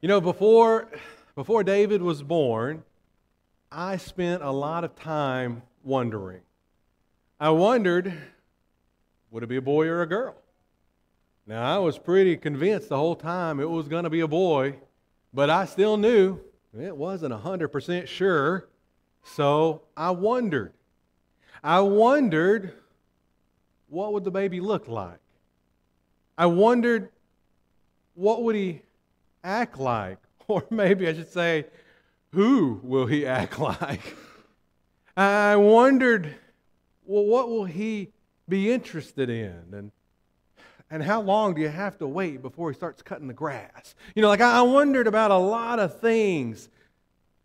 You 0.00 0.06
know, 0.06 0.20
before, 0.20 0.88
before 1.34 1.64
David 1.64 2.02
was 2.02 2.22
born, 2.22 2.84
I 3.72 3.96
spent 3.96 4.44
a 4.44 4.50
lot 4.52 4.84
of 4.84 4.94
time 4.94 5.62
wondering. 5.82 6.42
I 7.40 7.50
wondered 7.50 8.12
would 9.32 9.42
it 9.42 9.48
be 9.48 9.56
a 9.56 9.62
boy 9.62 9.88
or 9.88 10.02
a 10.02 10.06
girl? 10.06 10.36
Now, 11.46 11.76
I 11.76 11.78
was 11.78 11.98
pretty 11.98 12.36
convinced 12.36 12.90
the 12.90 12.96
whole 12.96 13.16
time 13.16 13.58
it 13.58 13.68
was 13.68 13.88
going 13.88 14.04
to 14.04 14.10
be 14.10 14.20
a 14.20 14.28
boy, 14.28 14.76
but 15.34 15.50
I 15.50 15.64
still 15.64 15.96
knew 15.96 16.38
it 16.78 16.96
wasn't 16.96 17.34
100% 17.34 18.06
sure. 18.06 18.68
So 19.24 19.82
I 19.96 20.12
wondered. 20.12 20.72
I 21.62 21.80
wondered 21.80 22.72
what 23.88 24.12
would 24.12 24.22
the 24.22 24.30
baby 24.30 24.60
look 24.60 24.86
like? 24.86 25.18
I 26.36 26.46
wondered 26.46 27.08
what 28.14 28.44
would 28.44 28.54
he 28.54 28.82
act 29.48 29.78
like? 29.78 30.18
Or 30.50 30.64
maybe 30.70 31.06
I 31.06 31.12
should 31.12 31.30
say, 31.30 31.66
who 32.32 32.80
will 32.82 33.04
he 33.04 33.26
act 33.26 33.58
like? 33.58 34.16
I 35.14 35.56
wondered, 35.56 36.34
well, 37.04 37.26
what 37.26 37.50
will 37.50 37.66
he 37.66 38.12
be 38.48 38.72
interested 38.72 39.28
in? 39.28 39.62
And, 39.72 39.92
and 40.90 41.02
how 41.02 41.20
long 41.20 41.54
do 41.54 41.60
you 41.60 41.68
have 41.68 41.98
to 41.98 42.06
wait 42.06 42.40
before 42.40 42.70
he 42.70 42.74
starts 42.74 43.02
cutting 43.02 43.28
the 43.28 43.34
grass? 43.34 43.94
You 44.14 44.22
know, 44.22 44.28
like 44.28 44.40
I 44.40 44.62
wondered 44.62 45.06
about 45.06 45.30
a 45.30 45.36
lot 45.36 45.78
of 45.78 46.00
things. 46.00 46.70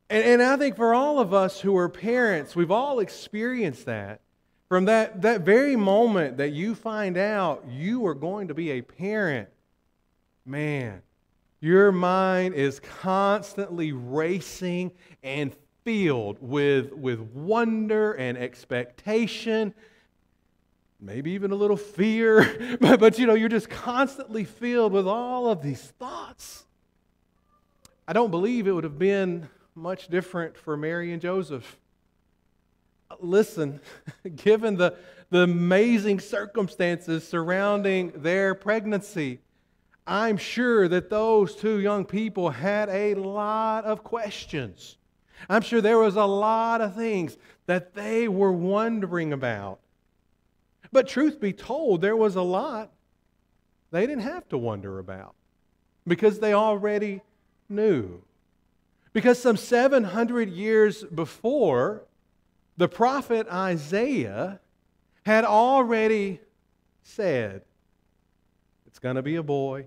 And, 0.09 0.23
and 0.23 0.41
I 0.41 0.55
think 0.55 0.77
for 0.77 0.93
all 0.93 1.19
of 1.19 1.33
us 1.33 1.59
who 1.59 1.75
are 1.75 1.89
parents, 1.89 2.55
we've 2.55 2.71
all 2.71 2.99
experienced 2.99 3.85
that. 3.87 4.21
From 4.69 4.85
that, 4.85 5.23
that 5.23 5.41
very 5.41 5.75
moment 5.75 6.37
that 6.37 6.53
you 6.53 6.73
find 6.73 7.17
out 7.17 7.65
you 7.69 8.07
are 8.07 8.15
going 8.15 8.47
to 8.47 8.53
be 8.53 8.71
a 8.71 8.81
parent, 8.81 9.49
man, 10.45 11.01
your 11.63 11.93
mind 11.93 12.53
is 12.55 12.81
constantly 12.81 13.93
racing 13.93 14.91
and 15.23 15.55
filled 15.85 16.37
with, 16.41 16.91
with 16.91 17.21
wonder 17.21 18.11
and 18.11 18.37
expectation, 18.37 19.73
maybe 20.99 21.31
even 21.31 21.51
a 21.51 21.55
little 21.55 21.77
fear, 21.77 22.77
but, 22.81 22.99
but 22.99 23.17
you 23.17 23.25
know, 23.25 23.33
you're 23.33 23.47
just 23.47 23.69
constantly 23.69 24.43
filled 24.43 24.91
with 24.91 25.07
all 25.07 25.47
of 25.47 25.61
these 25.61 25.81
thoughts. 25.97 26.65
I 28.05 28.11
don't 28.11 28.31
believe 28.31 28.67
it 28.67 28.71
would 28.73 28.83
have 28.83 28.99
been 28.99 29.47
much 29.73 30.09
different 30.09 30.57
for 30.57 30.75
Mary 30.75 31.13
and 31.13 31.21
Joseph 31.21 31.79
listen, 33.21 33.79
given 34.35 34.75
the, 34.75 34.95
the 35.29 35.43
amazing 35.43 36.19
circumstances 36.19 37.25
surrounding 37.25 38.11
their 38.15 38.53
pregnancy, 38.53 39.39
I'm 40.05 40.37
sure 40.37 40.87
that 40.87 41.09
those 41.09 41.55
two 41.55 41.79
young 41.79 42.05
people 42.05 42.49
had 42.49 42.89
a 42.89 43.15
lot 43.15 43.85
of 43.85 44.03
questions. 44.03 44.97
I'm 45.49 45.61
sure 45.61 45.81
there 45.81 45.99
was 45.99 46.15
a 46.15 46.25
lot 46.25 46.81
of 46.81 46.95
things 46.95 47.37
that 47.65 47.93
they 47.93 48.27
were 48.27 48.51
wondering 48.51 49.33
about. 49.33 49.79
But 50.91 51.07
truth 51.07 51.39
be 51.39 51.53
told, 51.53 52.01
there 52.01 52.15
was 52.15 52.35
a 52.35 52.41
lot 52.41 52.91
they 53.91 54.07
didn't 54.07 54.23
have 54.23 54.49
to 54.49 54.57
wonder 54.57 54.97
about 54.97 55.35
because 56.07 56.39
they 56.39 56.53
already 56.53 57.21
knew. 57.69 58.23
Because 59.13 59.39
some 59.39 59.55
700 59.55 60.49
years 60.49 61.03
before, 61.03 62.03
the 62.75 62.87
prophet 62.87 63.47
Isaiah 63.47 64.59
had 65.27 65.45
already 65.45 66.39
said, 67.03 67.61
going 69.03 69.17
to 69.17 69.21
be 69.21 69.35
a 69.35 69.43
boy. 69.43 69.85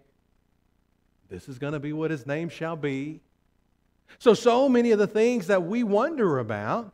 This 1.31 1.49
is 1.49 1.59
going 1.59 1.73
to 1.73 1.81
be 1.81 1.93
what 1.95 2.11
his 2.11 2.27
name 2.27 2.51
shall 2.51 2.77
be. 2.77 3.21
So, 4.19 4.35
so 4.35 4.69
many 4.69 4.93
of 4.93 4.99
the 4.99 5.07
things 5.07 5.49
that 5.49 5.65
we 5.65 5.83
wonder 5.83 6.39
about, 6.39 6.93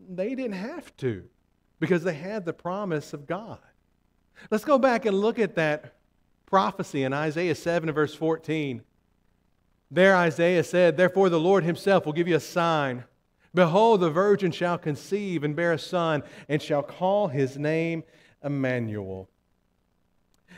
they 0.00 0.34
didn't 0.34 0.54
have 0.54 0.96
to 0.98 1.24
because 1.80 2.04
they 2.04 2.14
had 2.14 2.44
the 2.44 2.52
promise 2.52 3.12
of 3.12 3.26
God. 3.26 3.58
Let's 4.50 4.64
go 4.64 4.78
back 4.78 5.04
and 5.04 5.20
look 5.20 5.38
at 5.38 5.56
that 5.56 5.94
prophecy 6.46 7.02
in 7.02 7.12
Isaiah 7.12 7.56
7 7.56 7.90
verse 7.92 8.14
14. 8.14 8.82
There, 9.90 10.16
Isaiah 10.16 10.64
said, 10.64 10.96
Therefore, 10.96 11.28
the 11.28 11.40
Lord 11.40 11.64
himself 11.64 12.06
will 12.06 12.14
give 12.14 12.28
you 12.28 12.36
a 12.36 12.40
sign. 12.40 13.04
Behold, 13.52 14.00
the 14.00 14.10
virgin 14.10 14.52
shall 14.52 14.78
conceive 14.78 15.44
and 15.44 15.54
bear 15.54 15.72
a 15.72 15.78
son, 15.78 16.22
and 16.48 16.62
shall 16.62 16.82
call 16.82 17.28
his 17.28 17.58
name 17.58 18.04
Emmanuel. 18.42 19.28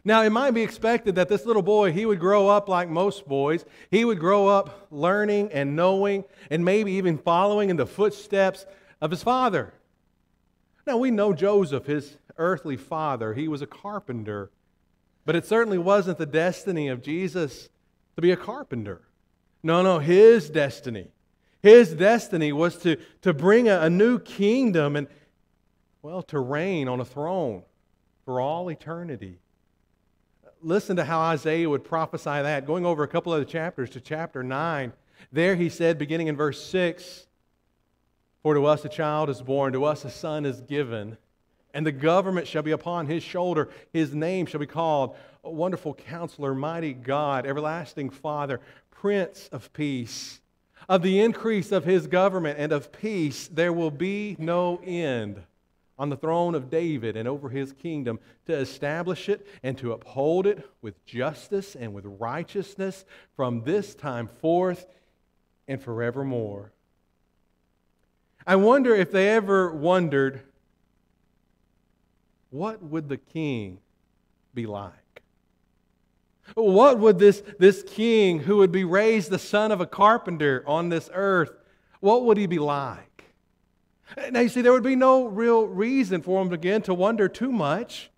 Now, 0.04 0.22
it 0.22 0.30
might 0.30 0.52
be 0.52 0.62
expected 0.62 1.14
that 1.16 1.28
this 1.28 1.44
little 1.46 1.62
boy, 1.62 1.92
he 1.92 2.06
would 2.06 2.20
grow 2.20 2.48
up 2.48 2.68
like 2.68 2.88
most 2.88 3.28
boys. 3.28 3.64
He 3.90 4.04
would 4.04 4.18
grow 4.18 4.48
up 4.48 4.88
learning 4.90 5.50
and 5.52 5.76
knowing, 5.76 6.24
and 6.50 6.64
maybe 6.64 6.92
even 6.92 7.18
following 7.18 7.70
in 7.70 7.76
the 7.76 7.86
footsteps 7.86 8.66
of 9.00 9.10
his 9.10 9.22
father. 9.22 9.74
Now, 10.86 10.96
we 10.96 11.10
know 11.10 11.32
Joseph, 11.32 11.86
his 11.86 12.16
earthly 12.36 12.76
father, 12.76 13.34
he 13.34 13.48
was 13.48 13.62
a 13.62 13.66
carpenter, 13.66 14.50
but 15.24 15.36
it 15.36 15.46
certainly 15.46 15.78
wasn't 15.78 16.18
the 16.18 16.26
destiny 16.26 16.88
of 16.88 17.02
Jesus 17.02 17.68
to 18.16 18.22
be 18.22 18.30
a 18.30 18.36
carpenter. 18.36 19.02
No, 19.62 19.82
no, 19.82 19.98
his 19.98 20.50
destiny 20.50 21.08
his 21.64 21.94
destiny 21.94 22.52
was 22.52 22.76
to, 22.76 22.98
to 23.22 23.32
bring 23.32 23.68
a, 23.68 23.80
a 23.80 23.90
new 23.90 24.18
kingdom 24.18 24.96
and, 24.96 25.08
well, 26.02 26.20
to 26.24 26.38
reign 26.38 26.88
on 26.88 27.00
a 27.00 27.06
throne 27.06 27.62
for 28.26 28.38
all 28.38 28.70
eternity. 28.70 29.38
Listen 30.64 30.96
to 30.96 31.04
how 31.04 31.20
Isaiah 31.20 31.68
would 31.68 31.84
prophesy 31.84 32.24
that. 32.24 32.66
Going 32.66 32.86
over 32.86 33.02
a 33.02 33.08
couple 33.08 33.34
of 33.34 33.38
the 33.38 33.44
chapters 33.44 33.90
to 33.90 34.00
chapter 34.00 34.42
9, 34.42 34.94
there 35.30 35.56
he 35.56 35.68
said, 35.68 35.98
beginning 35.98 36.28
in 36.28 36.36
verse 36.36 36.64
6, 36.64 37.26
For 38.42 38.54
to 38.54 38.64
us 38.64 38.82
a 38.82 38.88
child 38.88 39.28
is 39.28 39.42
born, 39.42 39.74
to 39.74 39.84
us 39.84 40.06
a 40.06 40.10
son 40.10 40.46
is 40.46 40.62
given, 40.62 41.18
and 41.74 41.86
the 41.86 41.92
government 41.92 42.46
shall 42.46 42.62
be 42.62 42.70
upon 42.70 43.08
his 43.08 43.22
shoulder. 43.22 43.68
His 43.92 44.14
name 44.14 44.46
shall 44.46 44.60
be 44.60 44.66
called 44.66 45.14
Wonderful 45.42 45.92
Counselor, 45.92 46.54
Mighty 46.54 46.94
God, 46.94 47.44
Everlasting 47.44 48.08
Father, 48.08 48.58
Prince 48.90 49.50
of 49.52 49.70
Peace. 49.74 50.40
Of 50.88 51.02
the 51.02 51.20
increase 51.20 51.72
of 51.72 51.84
his 51.84 52.06
government 52.06 52.58
and 52.58 52.72
of 52.72 52.90
peace, 52.90 53.48
there 53.48 53.72
will 53.72 53.90
be 53.90 54.34
no 54.38 54.80
end 54.82 55.42
on 55.98 56.10
the 56.10 56.16
throne 56.16 56.54
of 56.54 56.70
David 56.70 57.16
and 57.16 57.28
over 57.28 57.48
his 57.48 57.72
kingdom 57.72 58.18
to 58.46 58.54
establish 58.54 59.28
it 59.28 59.46
and 59.62 59.78
to 59.78 59.92
uphold 59.92 60.46
it 60.46 60.68
with 60.82 61.04
justice 61.06 61.76
and 61.76 61.94
with 61.94 62.04
righteousness 62.04 63.04
from 63.36 63.62
this 63.62 63.94
time 63.94 64.28
forth 64.40 64.86
and 65.68 65.80
forevermore. 65.80 66.72
I 68.46 68.56
wonder 68.56 68.94
if 68.94 69.10
they 69.10 69.30
ever 69.30 69.72
wondered 69.72 70.42
what 72.50 72.82
would 72.82 73.08
the 73.08 73.16
king 73.16 73.78
be 74.52 74.66
like? 74.66 74.92
What 76.54 76.98
would 76.98 77.18
this, 77.18 77.42
this 77.58 77.82
king 77.82 78.40
who 78.40 78.58
would 78.58 78.70
be 78.70 78.84
raised 78.84 79.30
the 79.30 79.38
son 79.38 79.72
of 79.72 79.80
a 79.80 79.86
carpenter 79.86 80.62
on 80.66 80.88
this 80.88 81.08
earth, 81.12 81.50
what 82.00 82.24
would 82.24 82.36
he 82.36 82.46
be 82.46 82.58
like? 82.58 83.13
Now, 84.30 84.40
you 84.40 84.48
see, 84.48 84.62
there 84.62 84.72
would 84.72 84.82
be 84.82 84.96
no 84.96 85.26
real 85.26 85.66
reason 85.66 86.22
for 86.22 86.40
him 86.42 86.52
again 86.52 86.82
to 86.82 86.94
wonder 86.94 87.28
too 87.28 87.50
much 87.50 88.10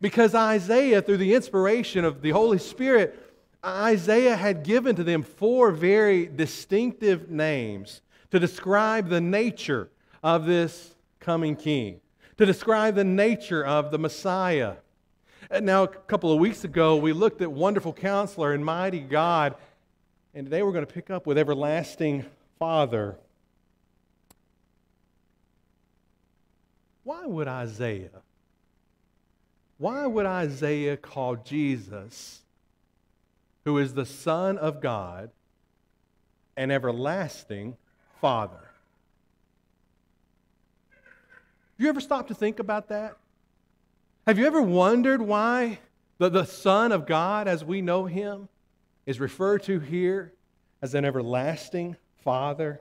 because 0.00 0.34
Isaiah, 0.34 1.00
through 1.00 1.18
the 1.18 1.34
inspiration 1.34 2.04
of 2.04 2.22
the 2.22 2.30
Holy 2.30 2.58
Spirit, 2.58 3.18
Isaiah 3.64 4.36
had 4.36 4.62
given 4.62 4.96
to 4.96 5.04
them 5.04 5.22
four 5.22 5.70
very 5.70 6.26
distinctive 6.26 7.30
names 7.30 8.02
to 8.30 8.38
describe 8.38 9.08
the 9.08 9.20
nature 9.20 9.88
of 10.22 10.44
this 10.44 10.94
coming 11.20 11.56
king, 11.56 12.00
to 12.36 12.44
describe 12.44 12.94
the 12.94 13.04
nature 13.04 13.64
of 13.64 13.90
the 13.90 13.98
Messiah. 13.98 14.74
Now, 15.62 15.84
a 15.84 15.88
couple 15.88 16.32
of 16.32 16.38
weeks 16.38 16.64
ago, 16.64 16.96
we 16.96 17.12
looked 17.12 17.40
at 17.40 17.50
Wonderful 17.50 17.92
Counselor 17.92 18.52
and 18.52 18.64
Mighty 18.64 19.00
God, 19.00 19.54
and 20.34 20.46
today 20.46 20.62
we're 20.62 20.72
going 20.72 20.86
to 20.86 20.92
pick 20.92 21.10
up 21.10 21.26
with 21.26 21.38
Everlasting 21.38 22.24
Father. 22.58 23.16
Why 27.04 27.26
would 27.26 27.46
Isaiah, 27.46 28.22
why 29.76 30.06
would 30.06 30.24
Isaiah 30.24 30.96
call 30.96 31.36
Jesus, 31.36 32.40
who 33.64 33.78
is 33.78 33.92
the 33.92 34.06
Son 34.06 34.56
of 34.56 34.80
God, 34.80 35.30
an 36.56 36.70
everlasting 36.70 37.76
Father? 38.20 38.70
You 41.76 41.88
ever 41.90 42.00
stopped 42.00 42.28
to 42.28 42.34
think 42.34 42.58
about 42.58 42.88
that? 42.88 43.16
Have 44.26 44.38
you 44.38 44.46
ever 44.46 44.62
wondered 44.62 45.20
why 45.20 45.80
the, 46.16 46.30
the 46.30 46.44
Son 46.44 46.92
of 46.92 47.06
God, 47.06 47.48
as 47.48 47.62
we 47.62 47.82
know 47.82 48.06
him, 48.06 48.48
is 49.04 49.20
referred 49.20 49.62
to 49.64 49.78
here 49.78 50.32
as 50.80 50.94
an 50.94 51.04
everlasting 51.04 51.96
Father? 52.22 52.80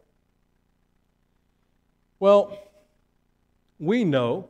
Well, 2.20 2.58
we 3.84 4.04
know. 4.04 4.50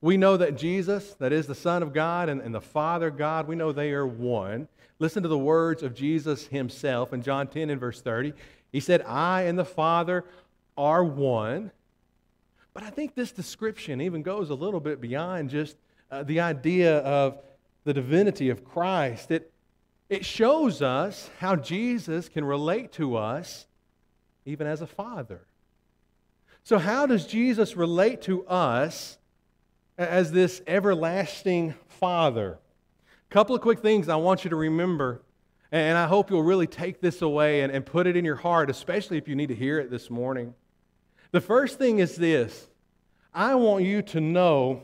We 0.00 0.16
know 0.16 0.36
that 0.36 0.56
Jesus, 0.56 1.14
that 1.18 1.32
is 1.32 1.46
the 1.46 1.54
Son 1.54 1.82
of 1.82 1.92
God, 1.92 2.28
and, 2.28 2.40
and 2.40 2.54
the 2.54 2.60
Father 2.60 3.10
God, 3.10 3.46
we 3.46 3.54
know 3.54 3.70
they 3.70 3.92
are 3.92 4.06
one. 4.06 4.66
Listen 4.98 5.22
to 5.22 5.28
the 5.28 5.38
words 5.38 5.82
of 5.82 5.94
Jesus 5.94 6.46
himself 6.46 7.12
in 7.12 7.22
John 7.22 7.46
10 7.46 7.70
and 7.70 7.80
verse 7.80 8.00
30. 8.00 8.32
He 8.72 8.80
said, 8.80 9.02
I 9.02 9.42
and 9.42 9.58
the 9.58 9.64
Father 9.64 10.24
are 10.76 11.04
one. 11.04 11.70
But 12.72 12.82
I 12.82 12.90
think 12.90 13.14
this 13.14 13.32
description 13.32 14.00
even 14.00 14.22
goes 14.22 14.50
a 14.50 14.54
little 14.54 14.80
bit 14.80 15.00
beyond 15.00 15.50
just 15.50 15.76
uh, 16.10 16.22
the 16.22 16.40
idea 16.40 16.98
of 16.98 17.38
the 17.84 17.92
divinity 17.92 18.50
of 18.50 18.64
Christ. 18.64 19.30
It, 19.30 19.52
it 20.08 20.24
shows 20.24 20.82
us 20.82 21.30
how 21.38 21.56
Jesus 21.56 22.28
can 22.28 22.44
relate 22.44 22.92
to 22.92 23.16
us 23.16 23.66
even 24.44 24.66
as 24.66 24.80
a 24.80 24.86
father. 24.86 25.42
So, 26.62 26.78
how 26.78 27.06
does 27.06 27.26
Jesus 27.26 27.76
relate 27.76 28.22
to 28.22 28.46
us 28.46 29.18
as 29.98 30.32
this 30.32 30.62
everlasting 30.66 31.74
Father? 31.88 32.58
A 33.30 33.32
couple 33.32 33.54
of 33.54 33.62
quick 33.62 33.80
things 33.80 34.08
I 34.08 34.16
want 34.16 34.44
you 34.44 34.50
to 34.50 34.56
remember, 34.56 35.22
and 35.72 35.96
I 35.96 36.06
hope 36.06 36.30
you'll 36.30 36.42
really 36.42 36.66
take 36.66 37.00
this 37.00 37.22
away 37.22 37.62
and, 37.62 37.72
and 37.72 37.84
put 37.84 38.06
it 38.06 38.16
in 38.16 38.24
your 38.24 38.36
heart, 38.36 38.70
especially 38.70 39.18
if 39.18 39.28
you 39.28 39.34
need 39.34 39.48
to 39.48 39.54
hear 39.54 39.78
it 39.78 39.90
this 39.90 40.10
morning. 40.10 40.54
The 41.32 41.40
first 41.40 41.78
thing 41.78 41.98
is 41.98 42.16
this 42.16 42.68
I 43.32 43.54
want 43.54 43.84
you 43.84 44.02
to 44.02 44.20
know 44.20 44.82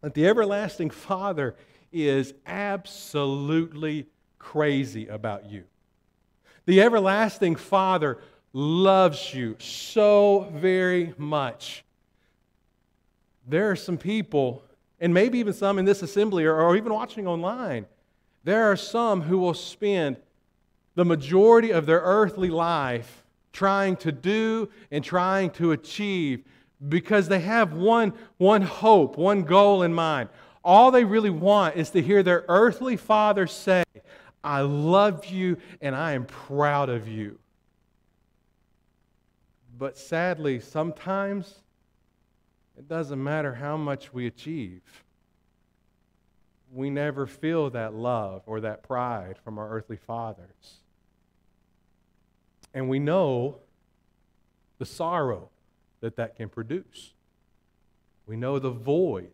that 0.00 0.14
the 0.14 0.26
everlasting 0.26 0.90
Father 0.90 1.54
is 1.92 2.34
absolutely 2.46 4.06
crazy 4.38 5.06
about 5.08 5.50
you. 5.50 5.64
The 6.66 6.80
everlasting 6.80 7.56
Father 7.56 8.18
loves 8.52 9.32
you 9.34 9.56
so 9.58 10.50
very 10.54 11.14
much. 11.16 11.84
There 13.46 13.70
are 13.70 13.76
some 13.76 13.98
people, 13.98 14.62
and 15.00 15.12
maybe 15.12 15.38
even 15.38 15.52
some 15.52 15.78
in 15.78 15.84
this 15.84 16.02
assembly 16.02 16.44
or, 16.44 16.60
or 16.60 16.76
even 16.76 16.92
watching 16.92 17.26
online, 17.26 17.86
there 18.44 18.70
are 18.70 18.76
some 18.76 19.22
who 19.22 19.38
will 19.38 19.54
spend 19.54 20.16
the 20.94 21.04
majority 21.04 21.70
of 21.70 21.86
their 21.86 22.00
earthly 22.00 22.50
life 22.50 23.24
trying 23.52 23.96
to 23.96 24.12
do 24.12 24.68
and 24.90 25.04
trying 25.04 25.50
to 25.50 25.72
achieve 25.72 26.44
because 26.88 27.28
they 27.28 27.40
have 27.40 27.72
one, 27.72 28.12
one 28.38 28.62
hope, 28.62 29.16
one 29.16 29.42
goal 29.42 29.82
in 29.82 29.94
mind. 29.94 30.28
All 30.64 30.90
they 30.90 31.04
really 31.04 31.30
want 31.30 31.76
is 31.76 31.90
to 31.90 32.02
hear 32.02 32.22
their 32.22 32.44
earthly 32.48 32.96
father 32.96 33.46
say, 33.46 33.84
I 34.44 34.60
love 34.62 35.26
you 35.26 35.56
and 35.80 35.94
I 35.94 36.12
am 36.12 36.24
proud 36.24 36.88
of 36.88 37.08
you. 37.08 37.38
But 39.82 39.98
sadly, 39.98 40.60
sometimes 40.60 41.58
it 42.78 42.86
doesn't 42.86 43.20
matter 43.20 43.52
how 43.52 43.76
much 43.76 44.14
we 44.14 44.28
achieve. 44.28 45.02
We 46.72 46.88
never 46.88 47.26
feel 47.26 47.68
that 47.70 47.92
love 47.92 48.42
or 48.46 48.60
that 48.60 48.84
pride 48.84 49.38
from 49.42 49.58
our 49.58 49.68
earthly 49.70 49.96
fathers. 49.96 50.82
And 52.72 52.88
we 52.88 53.00
know 53.00 53.56
the 54.78 54.86
sorrow 54.86 55.50
that 56.00 56.14
that 56.14 56.36
can 56.36 56.48
produce. 56.48 57.12
We 58.24 58.36
know 58.36 58.60
the 58.60 58.70
void 58.70 59.32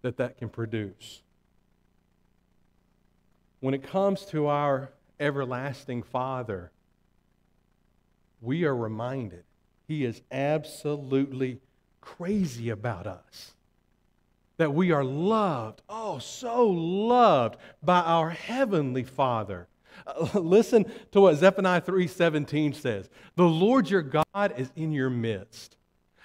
that 0.00 0.16
that 0.16 0.38
can 0.38 0.48
produce. 0.48 1.20
When 3.60 3.74
it 3.74 3.82
comes 3.82 4.24
to 4.24 4.46
our 4.46 4.92
everlasting 5.20 6.04
Father, 6.04 6.71
we 8.42 8.64
are 8.64 8.76
reminded 8.76 9.44
He 9.88 10.04
is 10.04 10.20
absolutely 10.30 11.60
crazy 12.00 12.68
about 12.68 13.06
us. 13.06 13.52
That 14.58 14.74
we 14.74 14.92
are 14.92 15.04
loved, 15.04 15.80
oh, 15.88 16.18
so 16.18 16.68
loved 16.68 17.56
by 17.82 18.00
our 18.00 18.30
Heavenly 18.30 19.04
Father. 19.04 19.68
Uh, 20.06 20.28
listen 20.38 20.84
to 21.12 21.22
what 21.22 21.36
Zephaniah 21.36 21.80
3:17 21.80 22.74
says. 22.74 23.08
The 23.36 23.44
Lord 23.44 23.88
your 23.88 24.02
God 24.02 24.54
is 24.56 24.70
in 24.76 24.92
your 24.92 25.10
midst, 25.10 25.76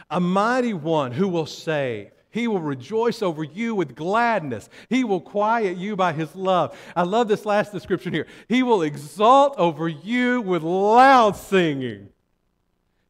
a 0.10 0.19
mighty 0.19 0.74
one 0.74 1.12
who 1.14 1.28
will 1.28 1.46
save. 1.46 2.12
He 2.30 2.48
will 2.48 2.60
rejoice 2.60 3.22
over 3.22 3.44
you 3.44 3.74
with 3.74 3.96
gladness. 3.96 4.70
He 4.90 5.04
will 5.04 5.22
quiet 5.22 5.78
you 5.78 5.96
by 5.96 6.14
his 6.14 6.36
love. 6.36 6.78
I 6.96 7.04
love 7.04 7.28
this 7.28 7.46
last 7.46 7.72
description 7.72 8.14
here. 8.14 8.28
He 8.48 8.64
will 8.64 8.82
exalt 8.82 9.56
over 9.58 9.88
you 9.88 10.42
with 10.42 10.64
loud 10.64 11.36
singing. 11.36 12.10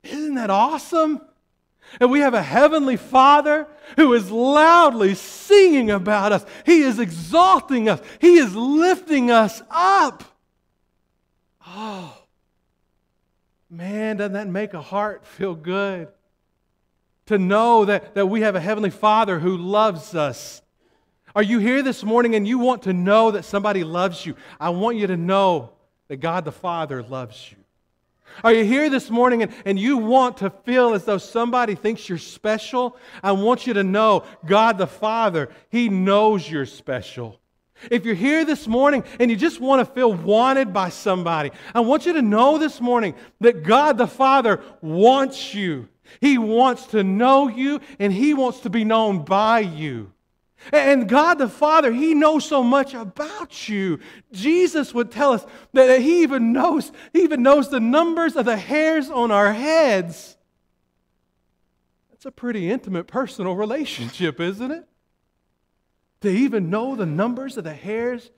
Isn't 0.03 0.35
that 0.35 0.49
awesome? 0.49 1.21
And 1.99 2.11
we 2.11 2.19
have 2.19 2.33
a 2.33 2.43
heavenly 2.43 2.97
Father 2.97 3.67
who 3.95 4.13
is 4.13 4.29
loudly 4.29 5.15
singing 5.15 5.89
about 5.89 6.31
us. 6.31 6.45
He 6.65 6.81
is 6.81 6.99
exalting 6.99 7.89
us, 7.89 8.01
He 8.19 8.37
is 8.37 8.55
lifting 8.55 9.31
us 9.31 9.61
up. 9.69 10.23
Oh, 11.65 12.17
man, 13.69 14.17
doesn't 14.17 14.33
that 14.33 14.47
make 14.47 14.73
a 14.73 14.81
heart 14.81 15.25
feel 15.25 15.55
good? 15.55 16.09
To 17.27 17.37
know 17.37 17.85
that, 17.85 18.15
that 18.15 18.27
we 18.27 18.41
have 18.41 18.55
a 18.55 18.59
Heavenly 18.59 18.89
Father 18.89 19.39
who 19.39 19.57
loves 19.57 20.15
us. 20.15 20.61
Are 21.35 21.43
you 21.43 21.59
here 21.59 21.83
this 21.83 22.03
morning 22.03 22.35
and 22.35 22.47
you 22.47 22.57
want 22.57 22.83
to 22.83 22.93
know 22.93 23.31
that 23.31 23.43
somebody 23.43 23.83
loves 23.83 24.25
you? 24.25 24.35
I 24.59 24.69
want 24.69 24.97
you 24.97 25.07
to 25.07 25.17
know 25.17 25.71
that 26.07 26.17
God 26.17 26.45
the 26.45 26.51
Father 26.51 27.03
loves 27.03 27.51
you. 27.51 27.57
Are 28.43 28.53
you 28.53 28.63
here 28.63 28.89
this 28.89 29.09
morning 29.09 29.43
and, 29.43 29.51
and 29.65 29.79
you 29.79 29.97
want 29.97 30.37
to 30.37 30.49
feel 30.49 30.93
as 30.93 31.05
though 31.05 31.17
somebody 31.17 31.75
thinks 31.75 32.07
you're 32.07 32.17
special? 32.17 32.97
I 33.21 33.33
want 33.33 33.67
you 33.67 33.73
to 33.73 33.83
know 33.83 34.23
God 34.45 34.77
the 34.77 34.87
Father, 34.87 35.49
He 35.69 35.89
knows 35.89 36.49
you're 36.49 36.65
special. 36.65 37.39
If 37.91 38.05
you're 38.05 38.15
here 38.15 38.43
this 38.43 38.67
morning 38.67 39.03
and 39.19 39.29
you 39.29 39.37
just 39.37 39.59
want 39.59 39.85
to 39.85 39.93
feel 39.93 40.13
wanted 40.13 40.73
by 40.73 40.89
somebody, 40.89 41.51
I 41.75 41.81
want 41.81 42.05
you 42.05 42.13
to 42.13 42.21
know 42.21 42.57
this 42.57 42.81
morning 42.81 43.15
that 43.41 43.63
God 43.63 43.97
the 43.97 44.07
Father 44.07 44.61
wants 44.81 45.53
you. 45.53 45.87
He 46.21 46.37
wants 46.37 46.87
to 46.87 47.03
know 47.03 47.47
you 47.47 47.81
and 47.99 48.11
He 48.11 48.33
wants 48.33 48.61
to 48.61 48.69
be 48.69 48.83
known 48.83 49.23
by 49.23 49.59
you. 49.59 50.11
And 50.73 51.07
God 51.07 51.37
the 51.37 51.47
Father, 51.47 51.91
He 51.91 52.13
knows 52.13 52.45
so 52.45 52.63
much 52.63 52.93
about 52.93 53.69
you. 53.69 53.99
Jesus 54.31 54.93
would 54.93 55.11
tell 55.11 55.33
us 55.33 55.45
that 55.73 56.01
He 56.01 56.23
even 56.23 56.51
knows, 56.53 56.91
He 57.13 57.21
even 57.23 57.43
knows 57.43 57.69
the 57.69 57.79
numbers 57.79 58.35
of 58.35 58.45
the 58.45 58.57
hairs 58.57 59.09
on 59.09 59.31
our 59.31 59.53
heads. 59.53 60.37
That's 62.09 62.25
a 62.25 62.31
pretty 62.31 62.71
intimate 62.71 63.07
personal 63.07 63.55
relationship, 63.55 64.39
isn't 64.39 64.71
it? 64.71 64.87
to 66.21 66.29
even 66.29 66.69
know 66.69 66.95
the 66.95 67.05
numbers 67.05 67.57
of 67.57 67.63
the 67.63 67.73
hairs 67.73 68.31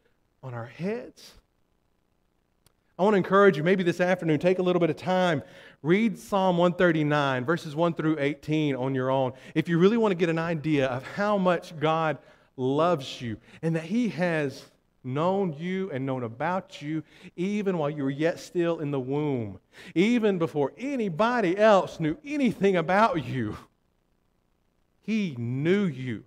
on 0.44 0.54
our 0.54 0.66
heads? 0.66 1.34
I 2.98 3.04
want 3.04 3.14
to 3.14 3.18
encourage 3.18 3.56
you, 3.56 3.64
maybe 3.64 3.84
this 3.84 4.02
afternoon, 4.02 4.40
take 4.40 4.60
a 4.60 4.62
little 4.62 4.82
bit 4.82 4.90
of 4.90 4.98
time, 4.98 5.42
read 5.82 6.18
Psalm 6.18 6.58
139, 6.58 7.46
verses 7.46 7.76
1 7.76 7.94
through 7.94 8.18
18 8.20 8.76
on 8.76 8.96
your 8.96 9.10
own. 9.10 9.34
If 9.56 9.70
you 9.70 9.78
really 9.78 9.98
want 9.98 10.12
to 10.12 10.16
get 10.16 10.30
an 10.30 10.40
idea 10.40 10.88
of 10.88 11.04
how 11.04 11.38
much 11.38 11.78
God 11.80 12.18
loves 12.58 13.22
you 13.22 13.38
and 13.62 13.76
that 13.76 13.84
He 13.84 14.10
has 14.10 14.64
known 15.04 15.54
you 15.54 15.90
and 15.92 16.06
known 16.06 16.24
about 16.24 16.82
you 16.82 17.04
even 17.36 17.78
while 17.78 17.90
you 17.90 18.04
were 18.04 18.10
yet 18.10 18.40
still 18.40 18.80
in 18.80 18.92
the 18.92 19.00
womb, 19.00 19.60
even 19.96 20.38
before 20.38 20.74
anybody 20.78 21.58
else 21.58 22.00
knew 22.00 22.18
anything 22.26 22.76
about 22.76 23.26
you. 23.26 23.56
He 25.02 25.36
knew 25.38 25.86
you 25.86 26.24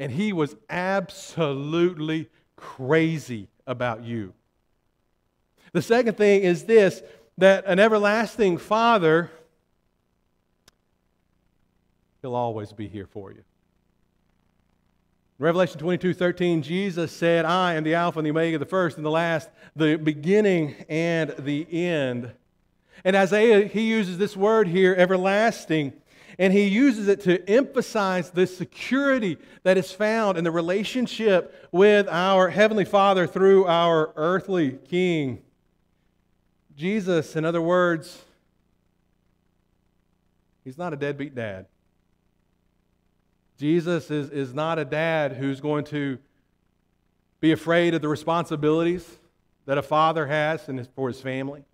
and 0.00 0.10
he 0.10 0.32
was 0.32 0.56
absolutely 0.70 2.28
crazy 2.56 3.48
about 3.66 4.02
you. 4.02 4.32
The 5.72 5.82
second 5.82 6.16
thing 6.16 6.42
is 6.42 6.64
this 6.64 7.02
that 7.40 7.64
an 7.66 7.78
everlasting 7.78 8.58
Father, 8.58 9.30
he'll 12.22 12.34
always 12.34 12.72
be 12.72 12.86
here 12.86 13.06
for 13.06 13.32
you. 13.32 13.42
Revelation 15.38 15.78
22 15.78 16.12
13, 16.12 16.62
Jesus 16.62 17.10
said, 17.10 17.46
I 17.46 17.74
am 17.74 17.82
the 17.82 17.94
Alpha 17.94 18.18
and 18.18 18.26
the 18.26 18.30
Omega, 18.30 18.58
the 18.58 18.66
first 18.66 18.98
and 18.98 19.06
the 19.06 19.10
last, 19.10 19.48
the 19.74 19.96
beginning 19.96 20.74
and 20.88 21.30
the 21.38 21.66
end. 21.70 22.30
And 23.04 23.16
Isaiah, 23.16 23.66
he 23.66 23.88
uses 23.88 24.18
this 24.18 24.36
word 24.36 24.68
here, 24.68 24.94
everlasting. 24.94 25.94
And 26.38 26.52
he 26.52 26.64
uses 26.64 27.08
it 27.08 27.20
to 27.22 27.46
emphasize 27.50 28.30
the 28.30 28.46
security 28.46 29.36
that 29.62 29.76
is 29.76 29.92
found 29.92 30.38
in 30.38 30.44
the 30.44 30.50
relationship 30.50 31.68
with 31.72 32.06
our 32.08 32.50
Heavenly 32.50 32.84
Father 32.84 33.26
through 33.26 33.66
our 33.66 34.12
earthly 34.16 34.72
King. 34.88 35.42
Jesus, 36.80 37.36
in 37.36 37.44
other 37.44 37.60
words, 37.60 38.24
he's 40.64 40.78
not 40.78 40.94
a 40.94 40.96
deadbeat 40.96 41.34
dad. 41.34 41.66
Jesus 43.58 44.10
is, 44.10 44.30
is 44.30 44.54
not 44.54 44.78
a 44.78 44.86
dad 44.86 45.32
who's 45.32 45.60
going 45.60 45.84
to 45.84 46.16
be 47.38 47.52
afraid 47.52 47.92
of 47.92 48.00
the 48.00 48.08
responsibilities 48.08 49.06
that 49.66 49.76
a 49.76 49.82
father 49.82 50.26
has 50.26 50.70
for 50.94 51.08
his 51.08 51.20
family. 51.20 51.64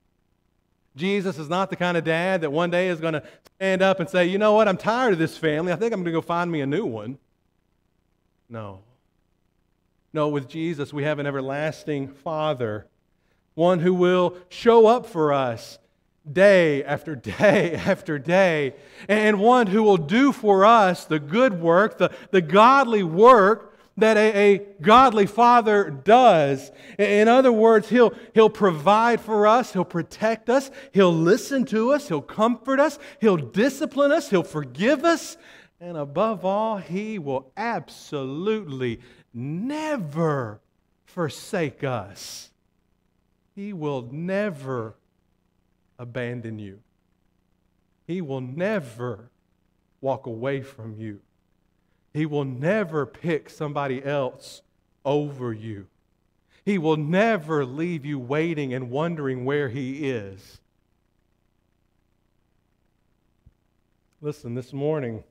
Jesus 0.96 1.38
is 1.38 1.48
not 1.48 1.70
the 1.70 1.76
kind 1.76 1.96
of 1.96 2.02
dad 2.02 2.40
that 2.40 2.50
one 2.50 2.72
day 2.72 2.88
is 2.88 2.98
going 2.98 3.14
to 3.14 3.22
stand 3.58 3.82
up 3.82 4.00
and 4.00 4.10
say, 4.10 4.26
you 4.26 4.38
know 4.38 4.54
what, 4.54 4.66
I'm 4.66 4.76
tired 4.76 5.12
of 5.12 5.20
this 5.20 5.38
family. 5.38 5.72
I 5.72 5.76
think 5.76 5.92
I'm 5.92 6.00
going 6.00 6.12
to 6.12 6.18
go 6.18 6.20
find 6.20 6.50
me 6.50 6.62
a 6.62 6.66
new 6.66 6.84
one. 6.84 7.16
No. 8.48 8.80
No, 10.12 10.26
with 10.26 10.48
Jesus, 10.48 10.92
we 10.92 11.04
have 11.04 11.20
an 11.20 11.28
everlasting 11.28 12.08
Father, 12.08 12.88
one 13.56 13.80
who 13.80 13.94
will 13.94 14.36
show 14.48 14.86
up 14.86 15.06
for 15.06 15.32
us 15.32 15.78
day 16.30 16.84
after 16.84 17.16
day 17.38 17.74
after 17.74 18.18
day, 18.18 18.74
and 19.08 19.40
one 19.40 19.66
who 19.66 19.82
will 19.82 19.96
do 19.96 20.30
for 20.30 20.64
us 20.64 21.04
the 21.06 21.18
good 21.18 21.60
work, 21.60 21.98
the, 21.98 22.12
the 22.30 22.40
godly 22.40 23.02
work 23.02 23.72
that 23.96 24.18
a, 24.18 24.54
a, 24.54 24.58
godly 24.82 25.24
father 25.24 25.88
does. 25.88 26.70
In 26.98 27.28
other 27.28 27.50
words, 27.50 27.88
he'll, 27.88 28.12
he'll 28.34 28.50
provide 28.50 29.22
for 29.22 29.46
us, 29.46 29.72
he'll 29.72 29.86
protect 29.86 30.50
us, 30.50 30.70
he'll 30.92 31.14
listen 31.14 31.64
to 31.66 31.94
us, 31.94 32.08
he'll 32.08 32.20
comfort 32.20 32.78
us, 32.78 32.98
he'll 33.20 33.38
discipline 33.38 34.12
us, 34.12 34.28
he'll 34.28 34.42
forgive 34.42 35.02
us, 35.02 35.38
and 35.80 35.96
above 35.96 36.44
all, 36.44 36.76
he 36.76 37.18
will 37.18 37.50
absolutely 37.56 39.00
never 39.32 40.60
forsake 41.06 41.82
us. 41.82 42.50
He 43.56 43.72
will 43.72 44.06
never 44.12 44.94
abandon 45.98 46.58
you. 46.58 46.80
He 48.06 48.20
will 48.20 48.42
never 48.42 49.30
walk 50.02 50.26
away 50.26 50.60
from 50.60 50.94
you. 50.94 51.20
He 52.12 52.26
will 52.26 52.44
never 52.44 53.06
pick 53.06 53.48
somebody 53.48 54.04
else 54.04 54.60
over 55.04 55.54
you. 55.54 55.86
He 56.66 56.76
will 56.76 56.98
never 56.98 57.64
leave 57.64 58.04
you 58.04 58.18
waiting 58.18 58.74
and 58.74 58.90
wondering 58.90 59.44
where 59.44 59.70
He 59.70 60.10
is. 60.10 60.60
Listen, 64.20 64.54
this 64.54 64.72
morning, 64.72 65.24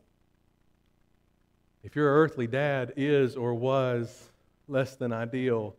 if 1.84 1.96
your 1.96 2.12
earthly 2.12 2.48
dad 2.48 2.94
is 2.96 3.36
or 3.36 3.54
was 3.54 4.30
less 4.68 4.96
than 4.96 5.14
ideal, 5.14 5.76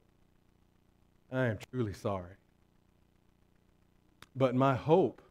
I 1.32 1.46
am 1.46 1.58
truly 1.70 1.92
sorry. 1.92 2.32
But 4.34 4.54
my 4.54 4.74
hope, 4.74 5.22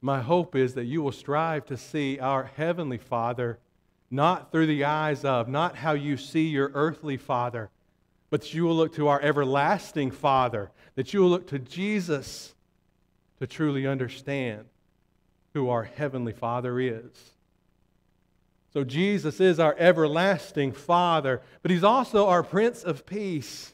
my 0.00 0.20
hope 0.20 0.54
is 0.54 0.74
that 0.74 0.84
you 0.84 1.02
will 1.02 1.12
strive 1.12 1.66
to 1.66 1.76
see 1.76 2.18
our 2.18 2.44
Heavenly 2.44 2.98
Father 2.98 3.58
not 4.10 4.52
through 4.52 4.66
the 4.66 4.84
eyes 4.84 5.24
of, 5.24 5.48
not 5.48 5.76
how 5.76 5.92
you 5.92 6.16
see 6.16 6.46
your 6.48 6.70
earthly 6.74 7.16
father, 7.16 7.70
but 8.30 8.42
that 8.42 8.54
you 8.54 8.64
will 8.64 8.76
look 8.76 8.94
to 8.94 9.08
our 9.08 9.20
everlasting 9.20 10.10
Father, 10.10 10.70
that 10.94 11.12
you 11.12 11.20
will 11.20 11.30
look 11.30 11.48
to 11.48 11.58
Jesus 11.58 12.54
to 13.40 13.46
truly 13.46 13.86
understand 13.86 14.66
who 15.54 15.68
our 15.68 15.84
heavenly 15.84 16.32
Father 16.32 16.78
is. 16.78 17.32
So, 18.72 18.84
Jesus 18.84 19.40
is 19.40 19.58
our 19.58 19.74
everlasting 19.78 20.72
Father, 20.72 21.40
but 21.62 21.70
He's 21.70 21.84
also 21.84 22.26
our 22.26 22.42
Prince 22.42 22.84
of 22.84 23.06
Peace. 23.06 23.72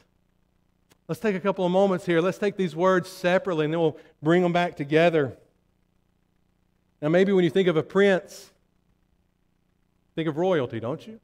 Let's 1.13 1.21
take 1.21 1.35
a 1.35 1.39
couple 1.39 1.63
of 1.63 1.71
moments 1.71 2.07
here. 2.07 2.21
Let's 2.21 2.39
take 2.39 2.57
these 2.57 2.75
words 2.75 3.07
separately 3.07 3.65
and 3.65 3.73
then 3.73 3.79
we'll 3.79 3.99
bring 4.23 4.41
them 4.41 4.51
back 4.51 4.75
together. 4.75 5.37
Now, 7.03 7.09
maybe 7.09 7.31
when 7.33 7.43
you 7.43 7.51
think 7.51 7.67
of 7.67 7.77
a 7.77 7.83
prince, 7.83 8.49
Think 10.15 10.27
of 10.27 10.37
royalty, 10.37 10.79
don't 10.79 11.05
you? 11.05 11.19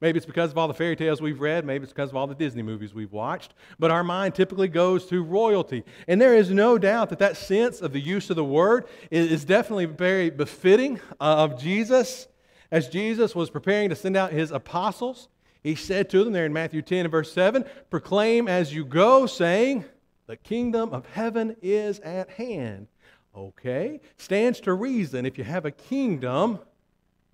Maybe 0.00 0.16
it's 0.16 0.26
because 0.26 0.50
of 0.50 0.56
all 0.56 0.66
the 0.66 0.74
fairy 0.74 0.96
tales 0.96 1.20
we've 1.20 1.40
read. 1.40 1.66
Maybe 1.66 1.82
it's 1.82 1.92
because 1.92 2.08
of 2.08 2.16
all 2.16 2.26
the 2.26 2.34
Disney 2.34 2.62
movies 2.62 2.94
we've 2.94 3.12
watched. 3.12 3.52
But 3.78 3.90
our 3.90 4.02
mind 4.02 4.34
typically 4.34 4.68
goes 4.68 5.04
to 5.06 5.22
royalty. 5.22 5.84
And 6.08 6.18
there 6.18 6.34
is 6.34 6.50
no 6.50 6.78
doubt 6.78 7.10
that 7.10 7.18
that 7.18 7.36
sense 7.36 7.82
of 7.82 7.92
the 7.92 8.00
use 8.00 8.30
of 8.30 8.36
the 8.36 8.44
word 8.44 8.86
is 9.10 9.44
definitely 9.44 9.84
very 9.84 10.30
befitting 10.30 11.00
uh, 11.20 11.44
of 11.44 11.60
Jesus. 11.60 12.28
As 12.70 12.88
Jesus 12.88 13.34
was 13.34 13.50
preparing 13.50 13.90
to 13.90 13.96
send 13.96 14.16
out 14.16 14.32
his 14.32 14.52
apostles, 14.52 15.28
he 15.62 15.74
said 15.74 16.08
to 16.10 16.24
them 16.24 16.32
there 16.32 16.46
in 16.46 16.52
Matthew 16.52 16.82
10 16.82 17.00
and 17.00 17.10
verse 17.10 17.32
7 17.32 17.64
Proclaim 17.90 18.48
as 18.48 18.74
you 18.74 18.84
go, 18.84 19.26
saying, 19.26 19.84
The 20.26 20.36
kingdom 20.36 20.90
of 20.90 21.06
heaven 21.06 21.56
is 21.62 22.00
at 22.00 22.30
hand. 22.30 22.88
Okay? 23.36 24.00
Stands 24.16 24.60
to 24.60 24.74
reason 24.74 25.26
if 25.26 25.38
you 25.38 25.44
have 25.44 25.64
a 25.64 25.70
kingdom 25.70 26.58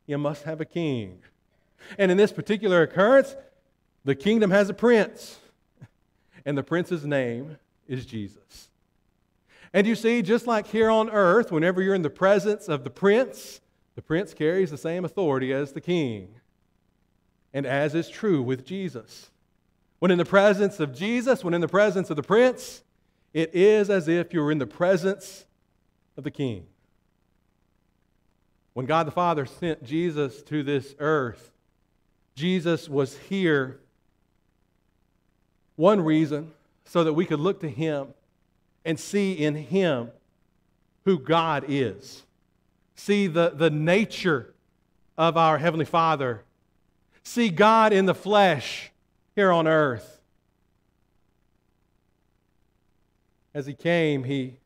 you 0.07 0.19
must 0.19 0.45
have 0.45 0.61
a 0.61 0.65
king. 0.65 1.19
And 1.99 2.11
in 2.11 2.17
this 2.17 2.33
particular 2.33 2.83
occurrence, 2.83 3.37
the 4.05 4.15
kingdom 4.15 4.51
has 4.51 4.69
a 4.69 4.75
prince, 4.75 5.39
and 6.45 6.57
the 6.57 6.63
prince's 6.63 7.05
name 7.05 7.59
is 7.89 8.07
Jesus. 8.07 8.71
And 9.73 9.87
you 9.87 9.95
see, 9.95 10.23
just 10.23 10.47
like 10.47 10.69
here 10.69 10.89
on 10.89 11.11
earth, 11.11 11.51
whenever 11.51 11.83
you're 11.83 11.95
in 11.95 12.03
the 12.03 12.11
presence 12.11 12.69
of 12.69 12.85
the 12.85 12.91
prince, 12.91 13.61
the 13.95 14.03
prince 14.03 14.33
carries 14.33 14.71
the 14.71 14.79
same 14.79 15.05
authority 15.05 15.53
as 15.53 15.73
the 15.73 15.81
king. 15.81 16.29
And 17.57 17.65
as 17.65 17.95
is 17.95 18.11
true 18.11 18.43
with 18.43 18.67
Jesus. 18.67 19.31
When 19.99 20.11
in 20.11 20.19
the 20.19 20.27
presence 20.27 20.79
of 20.79 20.95
Jesus, 20.95 21.43
when 21.43 21.55
in 21.55 21.63
the 21.63 21.69
presence 21.69 22.11
of 22.11 22.17
the 22.17 22.23
prince, 22.23 22.83
it 23.33 23.55
is 23.55 23.89
as 23.89 24.09
if 24.09 24.35
you 24.35 24.43
were 24.43 24.53
in 24.53 24.59
the 24.59 24.67
presence 24.67 25.47
of 26.19 26.25
the 26.25 26.31
king. 26.31 26.67
When 28.75 28.85
God 28.85 29.07
the 29.07 29.11
Father 29.11 29.47
sent 29.47 29.83
Jesus 29.83 30.43
to 30.43 30.63
this 30.63 30.95
earth, 30.99 31.51
Jesus 32.35 32.91
was 32.91 33.17
here, 33.17 33.81
one 35.77 36.03
reason, 36.03 36.53
so 36.85 37.05
that 37.05 37.15
we 37.15 37.25
could 37.25 37.41
look 37.41 37.63
to 37.63 37.71
Him 37.71 38.09
and 38.85 39.01
see 39.01 39.33
in 39.33 39.55
Him 39.55 40.11
who 41.07 41.19
God 41.19 41.65
is. 41.69 42.23
See 42.97 43.29
the, 43.29 43.49
the 43.49 43.71
nature 43.71 44.53
of 45.17 45.39
our 45.39 45.57
Heavenly 45.57 45.87
Father. 45.87 46.43
See 47.27 47.49
God 47.49 47.93
in 47.93 48.07
the 48.07 48.15
flesh 48.15 48.93
here 49.35 49.51
on 49.51 49.67
earth. 49.67 50.21
As 53.53 53.67
He 53.67 53.75
came, 53.75 54.23
He, 54.23 54.59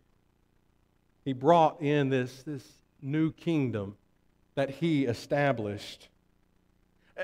he 1.25 1.33
brought 1.33 1.81
in 1.81 2.11
this, 2.11 2.43
this 2.43 2.63
new 3.01 3.33
kingdom 3.33 3.97
that 4.57 4.69
he 4.69 5.07
established. 5.07 6.09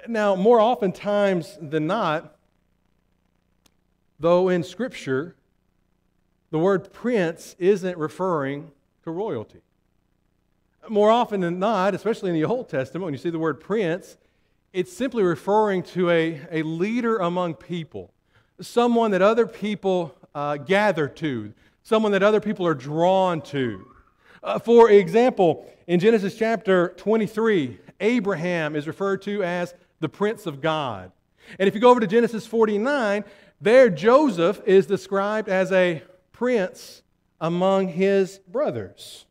Now, 0.08 0.36
more 0.36 0.58
oftentimes 0.58 1.58
than 1.60 1.86
not, 1.86 2.34
though 4.18 4.48
in 4.48 4.62
Scripture, 4.62 5.36
the 6.50 6.58
word 6.58 6.94
prince 6.94 7.54
isn't 7.58 7.98
referring 7.98 8.70
to 9.04 9.10
royalty. 9.10 9.60
More 10.88 11.10
often 11.10 11.42
than 11.42 11.58
not, 11.58 11.94
especially 11.94 12.30
in 12.30 12.36
the 12.36 12.46
Old 12.46 12.70
Testament, 12.70 13.04
when 13.04 13.12
you 13.12 13.18
see 13.18 13.30
the 13.30 13.38
word 13.38 13.60
prince, 13.60 14.16
it's 14.72 14.92
simply 14.92 15.22
referring 15.22 15.82
to 15.82 16.10
a, 16.10 16.40
a 16.50 16.62
leader 16.62 17.18
among 17.18 17.54
people, 17.54 18.12
someone 18.60 19.10
that 19.12 19.22
other 19.22 19.46
people 19.46 20.14
uh, 20.34 20.56
gather 20.56 21.08
to, 21.08 21.52
someone 21.82 22.12
that 22.12 22.22
other 22.22 22.40
people 22.40 22.66
are 22.66 22.74
drawn 22.74 23.40
to. 23.40 23.86
Uh, 24.42 24.58
for 24.58 24.90
example, 24.90 25.66
in 25.86 26.00
Genesis 26.00 26.36
chapter 26.36 26.94
23, 26.96 27.78
Abraham 28.00 28.76
is 28.76 28.86
referred 28.86 29.22
to 29.22 29.42
as 29.42 29.74
the 30.00 30.08
Prince 30.08 30.46
of 30.46 30.60
God. 30.60 31.12
And 31.58 31.68
if 31.68 31.74
you 31.74 31.80
go 31.80 31.90
over 31.90 32.00
to 32.00 32.06
Genesis 32.06 32.46
49, 32.46 33.24
there 33.60 33.88
Joseph 33.88 34.60
is 34.66 34.86
described 34.86 35.48
as 35.48 35.72
a 35.72 36.02
prince 36.32 37.02
among 37.40 37.88
his 37.88 38.38
brothers. 38.48 39.25